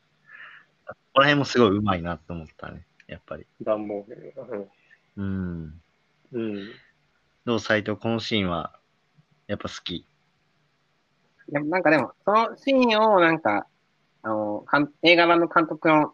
[0.86, 3.46] ここら辺もすごい上手いなと思ったね、やっぱり。
[3.62, 4.16] 暖房が。
[5.16, 5.22] うん。
[5.22, 5.80] うん。
[6.32, 6.68] うん。
[7.44, 8.78] どう、斎藤、このシーンは、
[9.46, 10.04] やっぱ好き？
[11.48, 13.68] でもなんかでも、そのシーンをなんか、
[14.22, 16.12] あの、かん映画版の監督の、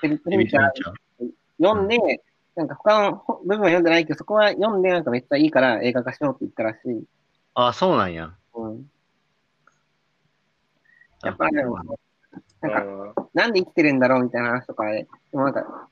[0.00, 0.72] テレビちゃん
[1.60, 2.22] 読んで、
[2.56, 7.04] なんか他のほ部分は読んでないけど、そこは読んでなんかめっちゃいいから映画化しようって言ったらしい。
[7.54, 8.34] あ、そうなんや。
[8.54, 8.90] うん。
[11.22, 11.76] やっぱでも、
[12.60, 15.88] なんか、あなんで生きてるんだろうみたいな話とかで、でもなんか、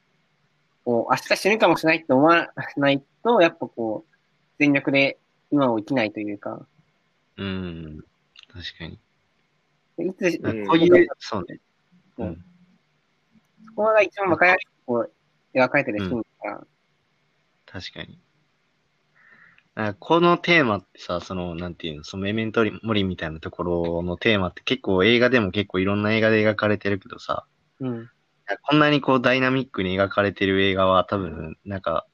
[0.85, 4.17] こう、明日死ぬかもしれないって思わないと、やっぱこう、
[4.59, 5.19] 全力で
[5.51, 6.67] 今を生きないというか、
[7.37, 8.05] うん。
[8.53, 8.99] 確かに。
[10.09, 11.61] いつ、うんこういう、そうね。
[12.19, 12.45] ううんん。
[13.67, 15.13] そこが一番わかりやすくこう
[15.59, 16.66] 描かれてるシーンだから、
[17.66, 18.18] 確かに。
[19.74, 27.47] あこのテーマってさ、その、なんていうの、そのメメントモリみたいなところのテーマって結構映画でも結構いろんな映画で描かれてるけどさ、
[27.80, 28.11] うん。
[28.68, 32.07] こんなにこうダイナミックに描かれてる映画は多分、なんか、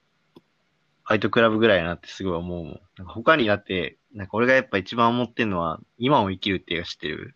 [1.03, 2.81] ファイトクラブぐらいやなってすごい思うもん。
[2.97, 7.35] なんか他にだって、なんか俺がやっぱ一番思ってんのは、今を生きるって映画知ってる？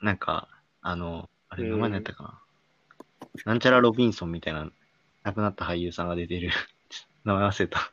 [0.00, 0.48] なんか、
[0.80, 2.42] あの、あれ名前何やったかな、
[3.44, 4.70] なんちゃらロビンソンみたいな、
[5.26, 6.50] 亡くなった俳優さんが出てる。
[7.24, 7.92] 名前忘れた。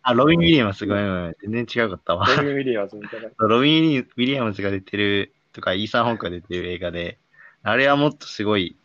[0.00, 1.36] あ、ロビン・ウィリアムス、ごめんごめん。
[1.42, 2.26] 全然違うかったわ。
[2.26, 3.28] ロビン・ウィリアムズみたいな。
[3.36, 7.18] ロビン・ウィリアムズが出てるとか、イーサン・ホークが出てる映画で、
[7.62, 8.78] あれはもっとすごい、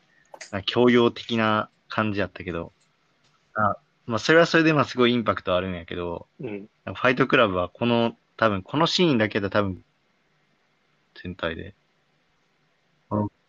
[0.66, 2.74] 教養的な感じやったけど、
[3.54, 6.68] あまあ、それはそれでまあすごいインパクトあるんやけど、うん。
[6.84, 9.86] ファイトクラブはこの、多分このシーンだけだ多分、
[11.16, 11.76] 全体で。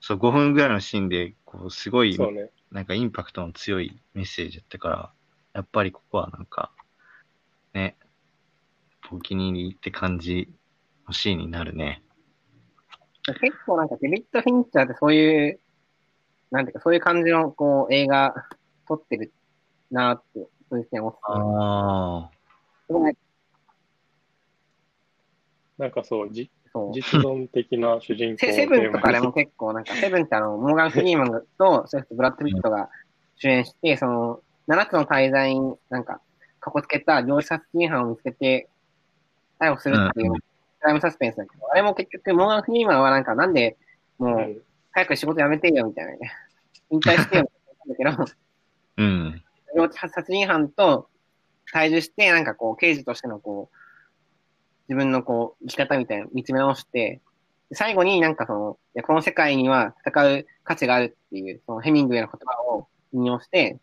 [0.00, 2.50] そう、5分ぐらいのシーンで、こう、すごい、そうね。
[2.70, 5.12] なんかインパクトの強いメッセージだったから、
[5.52, 6.72] やっぱりここはなんか、
[7.72, 7.96] ね、
[9.10, 10.52] お気に入りって感じ
[11.06, 12.02] のシーンになるね。
[13.26, 15.60] 結構なんかデビッド・フィンチャーってそういう、
[16.50, 18.34] なんていうか、そういう感じのこう映画
[18.86, 19.32] 撮ってる
[19.90, 21.32] なーって、そういう点思ってた。
[21.32, 22.30] あ
[22.86, 23.16] すごい
[25.78, 26.63] なんかそう、じそう。
[26.92, 32.90] 実存的な主人公セセブンとかでも結構なんか、セブンってあの、モーガン・フリーマンと、 そしてブラッド・ピットが
[33.36, 36.20] 主演して、その、7つの滞在になんか、
[36.60, 38.68] かこつけた領事殺人犯を見つけて、
[39.60, 40.42] 逮捕するっていううん、ク
[40.80, 43.76] ライムサスペンスだけど、あれも結局、モーガン・フリーマンはなんか、なんで、
[44.18, 44.62] もう、うん
[44.94, 46.32] 早く仕事辞めてよ、みたいなね。
[46.90, 47.50] 引退してよ、
[47.88, 48.38] みたいなだけど、
[48.98, 49.42] うん。
[49.76, 51.08] 領事殺人犯と
[51.72, 53.76] 対峙して、なんかこう、刑事としてのこう、
[54.88, 57.20] 自分のこう、生き方みたいなの見つめ直して、
[57.70, 63.78] で最後になんかその、いやこの世界には戦う価値があるっていう、そのヘミングウェイの言葉を引用して、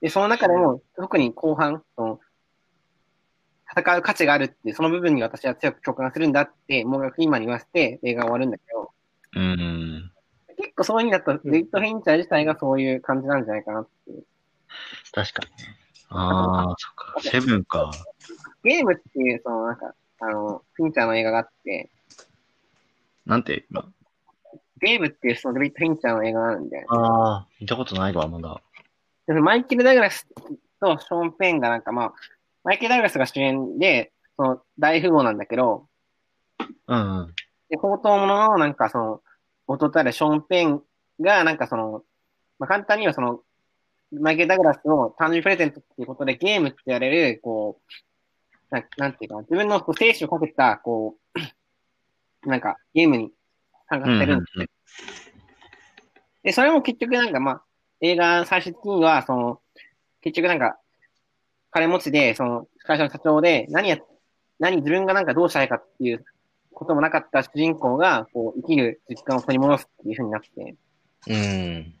[0.00, 2.20] で、その中でも、特に後半、その、
[3.76, 8.90] 戦う価値があるっていう、その部分に私は強く共感するんだって、モーガン・フリーマンに言わせて映画が終わるんだけど、
[9.34, 10.12] うん。
[10.58, 14.24] 結構そういう意味だと、デビッド・フィンチャー自体がそういう感じなんじゃないかなっていう。
[15.12, 15.76] 確かにね。
[16.10, 17.20] ああ、そっか。
[17.20, 17.90] セブンか。
[18.66, 21.88] ゲームっていう、そのなんか、あの、フィンチャーの映画があって、
[23.24, 23.84] なんて、今。
[24.78, 28.60] ゲームっていうそのデビッド・フィンチャーの映画なんで、ああ、見たことないわ、まだ。
[29.28, 30.26] でマイケル・ダグラス
[30.80, 32.14] とショーン・ペンがなんかまあ、
[32.64, 35.86] マイケル・ダグラスが主演で、その大富豪なんだけど、
[36.88, 37.34] うんうん。
[37.68, 39.22] で、宝刀者のなんかその、
[39.68, 40.82] 弟であるショーン・ペン
[41.20, 42.02] が、なんかその、
[42.58, 43.40] まあ、簡単にはその、
[44.12, 47.92] マイケル・ダグラスの誕生日プレゼントっていうことでゲームって言われる、こう、
[48.70, 53.32] ななんていうか、自分のこう生死をかけた、こう、 なんかゲームに
[53.88, 54.66] 参加してるんですね。
[56.42, 57.62] で、それも結局なんかまあ、
[58.00, 59.60] 映画最終的には、その、
[60.20, 60.78] 結局なんか、
[61.70, 63.98] 金持ちで、その、会社の社長で、何や、
[64.58, 66.24] 何、自分がなんかどうしたいかっていう
[66.72, 70.76] こともなかった主人公が、こう、生きる時間を取り戻すっていうふうになって、
[71.28, 71.94] うん。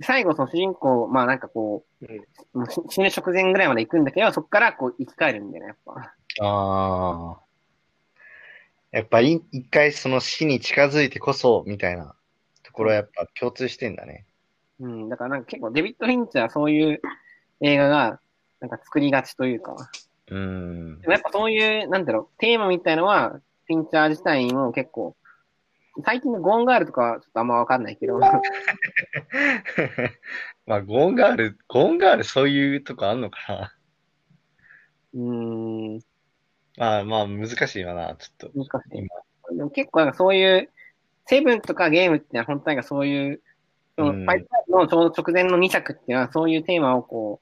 [0.00, 6.14] 最後その主人公、まあなんかこうんう、もう死死ぬ直前ぐらいまで行くんだけど、そこからこう生き返るんだよね、やっぱ。
[6.44, 7.44] ああ。
[8.90, 12.14] やっぱり一回その死に近づいてこそ、みたいな
[12.62, 14.24] ところはやっぱ共通してんだね。
[14.80, 17.00] うん、だからなんか結構デビッド・フィンチャーはそういう
[17.60, 18.20] 映画が、
[18.60, 19.90] なんか作りがちというか、
[20.30, 21.06] うんで。
[21.06, 25.16] もやっぱそういう、なんだろう、テーマみたいのは、フィンチャー自体にも結構、
[26.02, 28.18] 最近のゴーンガールとかはちょっとあんまわかんないけど、
[30.66, 33.76] まあ、ゴーンガール、ゴーンガールそういうとこあんのかな。
[35.14, 35.20] うー
[35.96, 36.00] ん、
[36.76, 38.54] まあまあ難しいわな、ちょっと。
[38.54, 38.98] 難しい。
[38.98, 39.08] 今。
[39.56, 40.70] でも結構なんかそういう、
[41.26, 43.42] セブンとかゲームってのは本当になんかそういう、
[43.96, 47.40] そのうんファイトクラブのちょうど直前の2作っていうのはそういうテーマをこ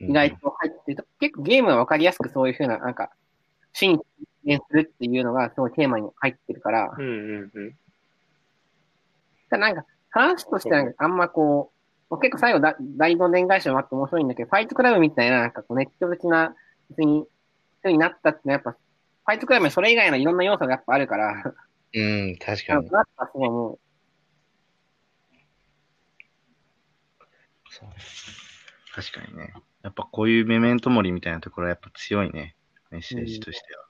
[0.00, 3.10] う、意外と入ってると、結構ゲームはわかりやすくそういうふうな、なんか、
[3.72, 3.98] 死に
[4.44, 7.78] 実現するっていうのがすごいテーマに入ってるから、うんうんうん。
[9.50, 11.72] なんか、話としてはなんかあんまこ
[12.10, 16.54] う、結構最後だ大どんでん返しもあって面白いんだけど、ファイトクラブみたいな、なんかこう、熱狂的な、
[16.90, 17.26] 別に、
[17.80, 21.54] 人になったってのはやっぱ、ファイトクラブにそれ以外のいろんな要素がやっぱあるから、
[21.94, 22.90] うん、確かに。
[22.90, 23.78] なんか、すごいも
[27.70, 27.88] そう
[28.94, 29.52] 確かにね。
[29.82, 32.56] やっぱこういうメメントモリみたいなところはやっぱ強いね。
[32.90, 33.84] メッセージとしては。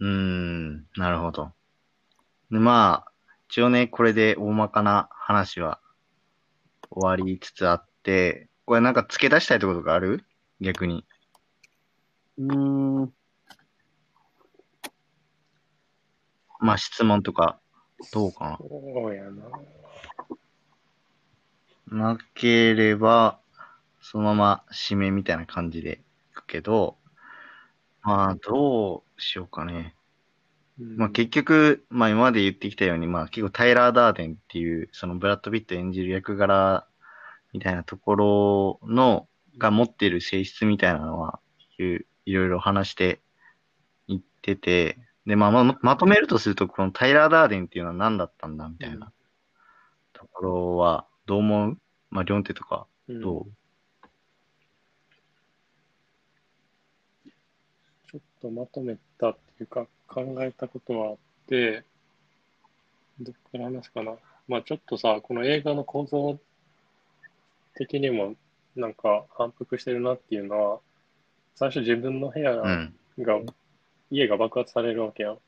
[0.00, 1.52] うーん、なるほど。
[2.50, 3.07] で、まあ、
[3.50, 5.80] 一応ね、これで大まかな話は
[6.90, 10.22] 終わりつつあって、これなんか付け出したいところとかある？
[10.60, 11.06] 逆に。
[12.36, 12.54] う、うー
[13.06, 13.14] ん、
[16.60, 17.58] まあ質問とか、
[18.12, 19.30] どうかそうやな。
[21.86, 22.14] な。
[22.14, 23.40] なければ、
[24.02, 26.98] そのまま締めみたいな感じでいくけど、
[28.02, 29.94] まあ、どうしようかね。
[30.78, 36.86] まあ結局、まあ今まで言ってきたように、まあ結構タイラー・ダーデンっていう、そのブラッド・ピット演じる役柄
[37.52, 41.40] みたいなところの、が持ってる性質みたいなのは、
[41.78, 43.20] いういろいろ話して
[44.06, 49.12] いってて、で、まあままとめるとすると、このタイラー・ダーデンっていうのは何だったんだみたいな
[50.12, 51.78] ところは、どう思う？
[52.10, 53.20] まあ、リョンテとか、うん。
[53.20, 53.46] どう？
[58.10, 58.96] ちょっとまとめ
[59.62, 61.16] いうか、考えたことはあっ
[61.48, 61.84] て、
[63.20, 64.14] どっから話すかな。
[64.46, 66.38] まあちょっとさ、この映画の構造
[67.74, 68.34] 的にも
[68.76, 70.80] なんか反復してるなっていうのは、
[71.56, 72.94] 最初自分の部屋が、うん。
[74.10, 75.38] 家が爆発されるわけやん。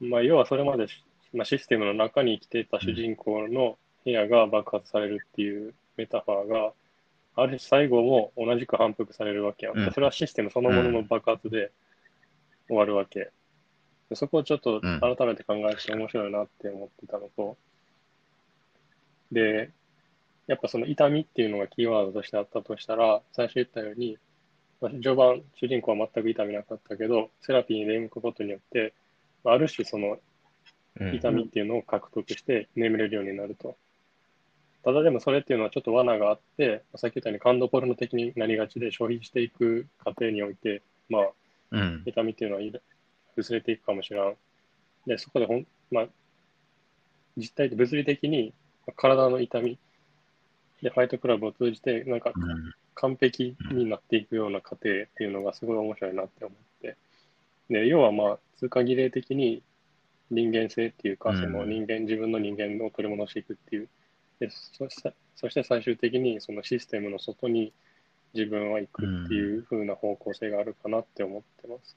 [0.00, 1.02] まあ要はそれまでし、
[1.34, 6.72] まあ、システムの中に生きていた主人公の部屋が爆発されるっていうメタファーが、
[7.36, 9.78] ある種最後も同じく反復されるわけやん。
[9.78, 11.70] うんそれはシステムそのものの爆発で
[12.70, 13.30] 終わるわけ。
[14.08, 17.56] でそこをちょっとうん改めて考えて面白いなって思ってたのと、
[19.32, 19.70] で、
[20.46, 24.18] やっぱその痛みっていうのがキーワードとしてあったとしたら、最初言ったように、
[24.80, 28.94] まあ序盤、主人公は全く痛みなかったけど、セラピーに出向くことによって、
[29.44, 30.18] まあある種その
[30.98, 31.14] うん。
[31.14, 33.76] 痛みっていうのを獲得して眠れるようになると。
[34.82, 41.30] ただでもそれっていうのはちょっと罠があって、さっき言ったように感動ポルノ的になりがちで消費していく過程において、まあ
[41.70, 42.02] うん。
[42.06, 42.62] 痛みっていうのは
[43.36, 44.36] 薄れていくかもしれん。
[45.06, 46.06] で、そこでほん、まあ、
[47.36, 48.52] 実態って物理的に
[48.96, 49.78] 体の痛み
[50.82, 52.74] でファイトクラブを通じて、なんかうん。
[52.94, 56.96] 完璧になっていくような過程っていうのがすごい面白いなって思って。
[57.70, 59.62] で、要はまあ、通過儀礼的に
[60.30, 63.88] 人間性っていうか、うんその人間、自分の人間を取り戻していくっていう。
[64.38, 67.72] で、そして、そして最終的にそのシステムの外に
[68.34, 71.96] 自分は行くっていう風な方向性があるかなって思ってます。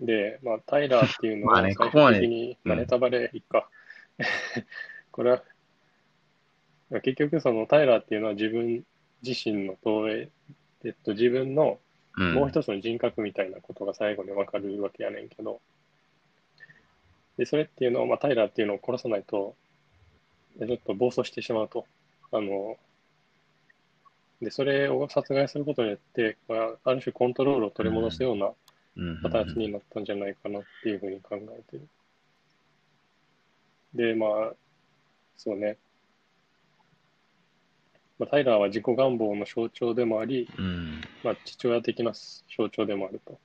[0.00, 3.68] で、まあ、タイラーっていうのは最終的に、まあ、うんネタバレいっか。
[5.12, 5.42] これは、
[7.02, 8.84] 結局そのタイラーっていうのは自分
[9.22, 10.28] 自身の投影、
[10.84, 11.78] えっと、自分の
[12.16, 12.34] うん。
[12.34, 15.60] もう一つの人格みたいなことが最後に分かるわけやねんけど、
[17.36, 19.54] で、それっていうのを、まあ、タイラーっていうのを殺さないと、
[20.56, 21.86] でちょっと暴走してしまうと。
[22.32, 22.76] あの、
[24.40, 28.52] で、それを殺害することによって、まあ、ある種コントロールを取り戻すような
[29.22, 31.88] 形になったんじゃないかなっていうふうに考えてる。
[33.94, 34.54] で、まあ、
[35.36, 35.76] そうね。
[38.18, 41.00] まあ、タイラーは自己願望の象徴でもあり、うん。
[41.22, 42.12] まあ、父親的な
[42.56, 43.38] 象徴でもあると。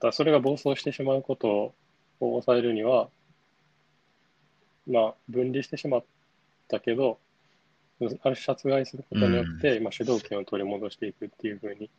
[0.00, 1.74] だそれが暴走してしまうことを
[2.20, 3.08] 抑えるには、
[4.86, 6.04] まあ、分離してしまっ
[6.68, 7.18] たけど、
[8.34, 11.90] 殺害することによって、まあ、主導権を取り戻していくっていうふうに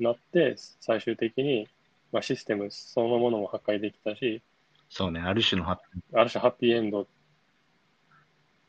[0.00, 1.68] なって、最終的に、
[2.12, 4.42] まあ、システムそのものも破壊できたし、
[4.88, 7.06] そうね、ある種のハッある種ハッピーエンド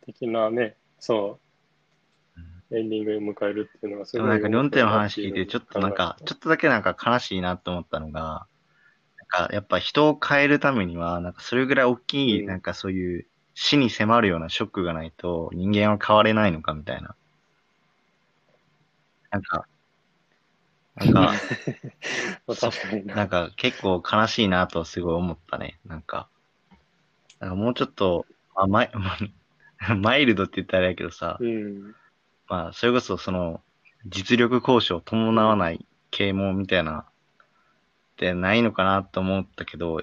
[0.05, 1.39] 的なね、そ
[2.71, 4.29] う、エンディングを迎えるっていうのがすごい。
[4.29, 8.47] なんか、4点の話聞いて、ちょっとなんか、ちょっとだけなんか悲しいなと思ったのが、
[9.17, 12.45] なんか、やっぱ人を変えるためには、なんかそれぐらい大きい、うん。
[12.47, 17.15] なんかそういう死に迫るようなショックがないと人間は変われないのかみたいな。
[19.31, 19.65] なんか、
[20.95, 21.33] なんか、
[23.05, 23.15] な。
[23.15, 25.79] なんか結構悲しいなとすごい思ったね。
[25.85, 26.27] なんか、
[27.39, 28.25] なんかもうちょっと、
[28.55, 28.91] あマイ
[29.97, 31.95] マイルドって言ったらあれやけどさ、うん。
[32.47, 33.61] まあ、それこそその、
[34.05, 37.05] 実力交渉を伴わない啓蒙みたいな、っ
[38.17, 40.01] てないのかなと思ったけど、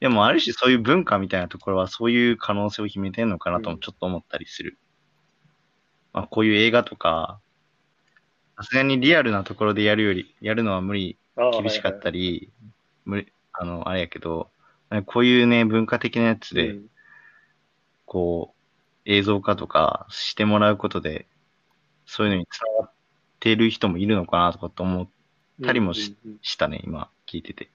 [0.00, 4.78] でもある種そういう文化みたいなところはそういう可能性を秘めてんのかなともちょっと思ったりする。
[6.12, 7.40] まあ、こういう映画とか、
[8.56, 11.18] さすがにリアルなところでやるより、やるのは無理、
[11.60, 12.52] 厳しかったりり、
[13.04, 14.50] 無理、あの、あれやけど、
[15.06, 16.76] こういうね、文化的なやつで、
[18.06, 18.56] こう、
[19.04, 21.26] 映像化とかしてもらうことで、
[22.06, 22.92] そういうのにつながっ
[23.40, 25.08] ている人もいるのかなとかと思っ
[25.64, 27.68] たりもしうんうんしたね、今聞いてて。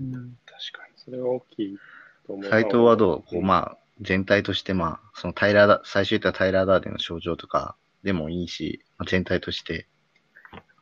[0.00, 0.38] うん。
[0.46, 1.78] 確かそれは大きい
[2.26, 2.50] と思う。
[2.50, 3.30] 斎藤はどう？
[3.30, 9.86] こう、まあ、全体として、まあ、そのタイラーダ、最初言ったタイラーダーデンの症状とかでもいいし、まあ全体として。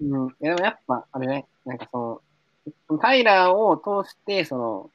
[0.00, 0.28] うん。
[0.28, 2.22] いやでもやっぱ、あれね、なんかそ
[2.90, 4.90] の、タイラーを通して、その、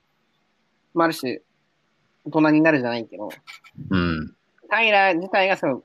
[0.94, 1.42] まあ、ある種、
[2.26, 3.30] 大人になるじゃないけど、
[3.90, 4.36] うん。
[4.70, 5.84] タイラー自体がその、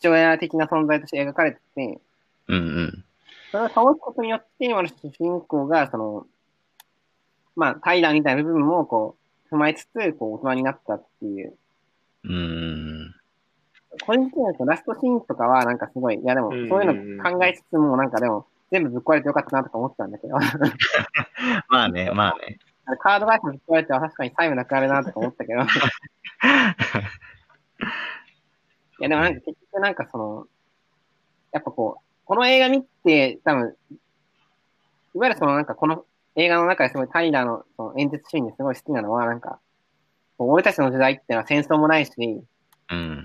[0.00, 2.00] 父親的な存在として描かれてて、
[2.48, 3.04] うんうん。
[3.50, 6.26] それを倒すことによって、ある種主人公が、その、
[7.58, 9.16] まあ、タイラーみたいな部分も、こ
[9.50, 11.58] う、踏まえつつ、こう、大人になったっていう。
[12.22, 13.14] うーん。
[14.06, 20.36] 個人的にはこうラストシーンとかは、なんかすごい、いやでも、うんそういうの考えつつも、なんかでも、全部ぶっ壊れてよかったなとか思ってたんだけど、
[21.68, 22.58] まあね、まあね。
[23.00, 25.64] カード会社ぶっ壊れては確かにタイムなくなるなとか思ったけど、 い
[29.00, 30.46] やでもなんか結局なんかその、
[31.50, 33.76] やっぱこう、この映画見て、多分、
[35.14, 36.04] いわゆるそのなんかこの
[36.38, 39.58] 映画の中ですごいタイラーのその演説シーンですごい好きなのは、なんか、
[40.38, 42.12] こう俺たちの時代ってのは戦争もないし、
[42.90, 43.24] うん。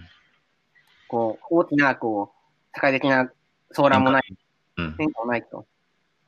[1.07, 3.32] こう、大きな、こう、社会的な
[3.76, 4.24] 騒乱もない、
[4.78, 4.95] うん。
[4.97, 5.68] 戦争もないと。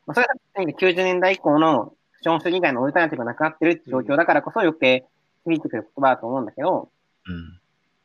[0.06, 0.36] まあ、それは
[0.72, 5.06] 90年代以降の資本主義以外のオルタナティブがなくなってるって状況だからこそ余計
[5.46, 6.92] 響いてくる言葉だと思うんだけど、
[7.26, 7.60] うん。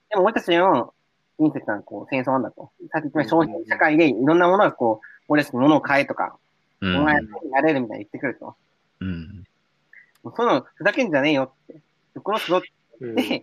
[0.08, 0.94] でも俺たちの
[1.38, 2.70] 隕石はこう戦争なんだと。
[2.90, 6.38] さっき言った消費社会でいろんなものがこう、俺たちに物を買えとか、
[6.80, 7.00] うん。
[7.00, 8.56] お前になれるみたいに言ってくると。
[9.00, 9.44] うん。
[10.22, 11.80] もうそういうのふざけんじゃねえよって。
[12.24, 13.42] 殺すぞってうんで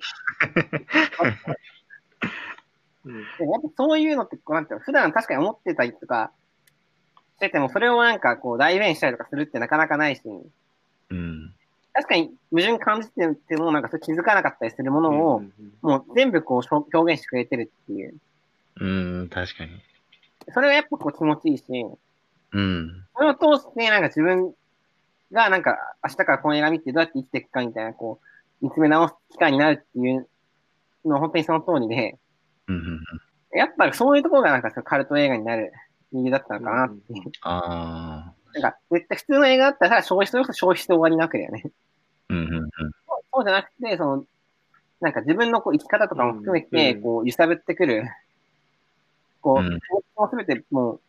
[3.46, 6.32] もやっぱそういうのって、こうなんていうの、普段確かに思ってたりとか
[7.38, 10.22] してても、それをなんかこう代弁したりとかするってなかなかないし、
[11.10, 11.54] うん。
[11.94, 15.52] 確かに矛盾感じてても、なんかそれ気づかなかったりするものを、うん
[15.82, 18.16] もう全部こう表表現してくれてるっていう。
[18.80, 18.88] う
[19.24, 19.30] ん。
[19.30, 19.72] 確かに。
[20.54, 21.64] それがやっぱこう気持ちいいし、
[22.52, 23.06] うん。
[23.16, 24.54] それを通してなんか自分
[25.32, 28.20] がなんか明日からこの映画見てどうやって生きていくかみたいな、こ
[28.62, 30.28] う、見つめ直す機会になるっていう
[31.06, 32.18] のは本当にその通りで、
[32.68, 33.04] うん。
[33.54, 35.72] やっぱそういうところがなんかそのカルト映画になる
[36.14, 37.24] 理由だったのかなっていう。
[37.42, 38.60] ああ。
[38.60, 41.64] なんか絶対普通の映画だったら消費すると消費して終わりなわけだよね。
[42.30, 42.38] うん。
[42.38, 42.70] うん。
[43.34, 44.26] そうじゃなくて、その、
[45.00, 48.10] なんか自分のこう生き方とかも含めて、うんこう揺さぶってくる、
[49.42, 49.80] こう、うん
[50.16, 51.02] もうすべてもう、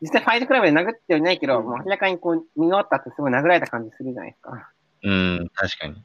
[0.00, 4.70] 実際ファイトクラブで殴ってはいないけど、うんもう明らかにこう、見終わったってすごい殴られた感じするじゃないですか。
[5.02, 5.50] うん。
[5.54, 6.02] 確かに。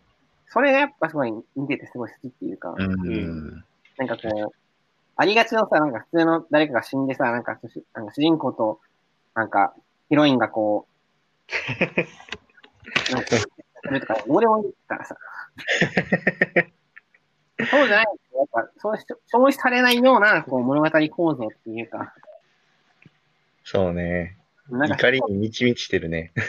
[0.47, 3.63] それがやっぱすごい見ててすごい好きっていうか、うん。
[3.97, 4.55] なんかこう、
[5.17, 8.79] ありがちのさ、なんか普通の誰かが死んでさ、なんか主なんか主人公と、
[9.33, 9.73] なんか、
[10.09, 10.91] ヒロインがこう、
[13.13, 13.47] なんか、す
[13.89, 15.17] るとか、どうでもいいからさ。
[17.57, 18.05] そうじゃない、
[18.37, 22.13] やっぱ、そうし、消費されないような、こう、物語構造っていうか、
[23.65, 24.37] そうね。
[24.69, 26.31] なんか、怒りに満ち満ちてるね。
[26.37, 26.39] い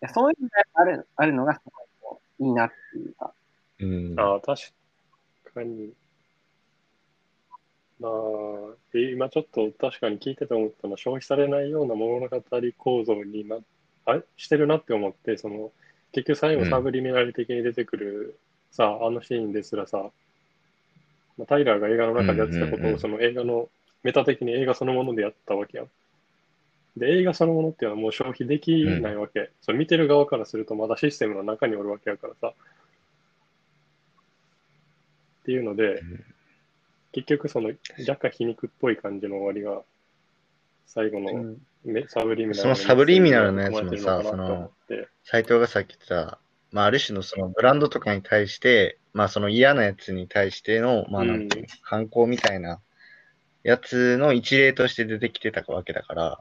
[0.00, 3.34] やそういうのがある、あるのが、すごいこういいなっていうか。
[3.80, 4.14] うん。
[4.18, 4.62] ああ、確
[5.54, 5.92] かに。
[8.00, 8.12] なあ
[8.92, 12.42] で今ちょっと確かに聞いてて思ったのは消費されないような物語
[12.78, 13.58] 構造にな
[14.06, 14.22] あれ？
[14.36, 15.72] してるなって思ってその
[16.12, 18.38] 結局最後うんサブリミナル的に出てくる、
[18.70, 20.10] さあのシーンですらさ、
[21.36, 23.68] まあ、タイラーが映画の中でやってたことうんうんうんをその映画の
[24.02, 25.88] メタ的に映画そのものでやったわけやん。
[26.96, 32.48] で映画そのものっていうのはもう消費できないわけ、その見てる側からするとまだシステムの中におるわけやからさ。
[32.48, 32.52] っ
[35.44, 36.24] ていうので、ん
[37.12, 37.72] 結局その
[38.06, 39.82] 若干皮肉っぽい感じの終わりが
[40.86, 41.58] 最後のうん。
[41.84, 44.70] めサブリミナルそのサブリミナルのやつもさ込まれてるの
[45.24, 46.38] 斎藤がさっき言ってた、
[46.72, 52.80] まあ、ある種のそのブランドとかに対して、まあ、その嫌なやつに対しての、まあ、なんていうの反抗みたいな
[53.62, 56.40] やつの一例として出てきてたわけだから、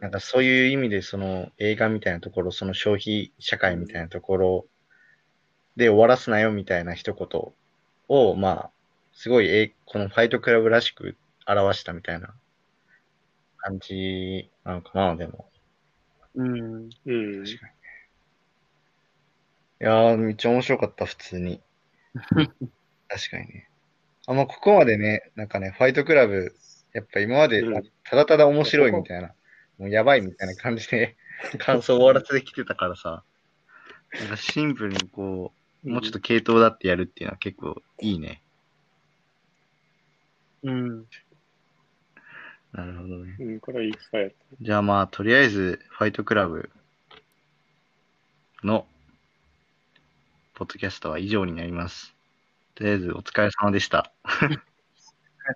[0.00, 4.66] なんかそういう意味でその映画みたいなところ、その消費社会みたいなところ
[5.76, 7.52] で終わらすなよみたいな一言
[8.08, 8.70] を、まあ、
[9.12, 12.34] すごいえこのファイトクラブらしく表したみたいな
[13.56, 15.48] 感じなのかな、でも。
[16.34, 16.54] うん。
[16.54, 17.44] うん。
[17.44, 17.72] 確かに。
[19.80, 21.60] いやー、めっちゃ面白かった、普通に。
[22.14, 23.70] 確かにね。
[24.26, 26.54] あんまここまでね、なんかね、ファイトクラブ、
[26.92, 29.32] やっぱ今までうん、ただただ面白いみたいな、
[29.78, 31.16] もうやばいみたいな感じで、
[31.58, 33.22] 感想を終わらせてきてたからさ、
[34.18, 35.52] なんかシンプルにこ
[35.84, 38.42] う、もうちょっと系統だってやるっていうのは結構いいね。
[40.64, 41.06] うん。
[42.72, 43.36] なるほどね。
[43.38, 44.36] うん、これはいい機会やった。
[44.60, 46.70] じゃあまあ、とりあえず、ファイトクラブ
[48.64, 48.86] の、
[50.54, 52.15] ポッドキャストは以上になります。
[52.76, 54.12] とりあえず、お疲れ様でした。
[54.22, 54.58] お疲れ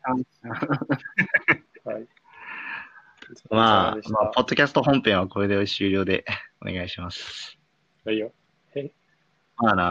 [0.06, 0.40] 様でし
[1.84, 1.90] た。
[1.90, 2.08] はい。
[3.50, 6.24] まあまあ、たポッドキャスト本編はこれで終了で
[6.62, 7.58] お願いします。
[8.06, 8.32] はいよ。
[9.58, 9.84] まあな、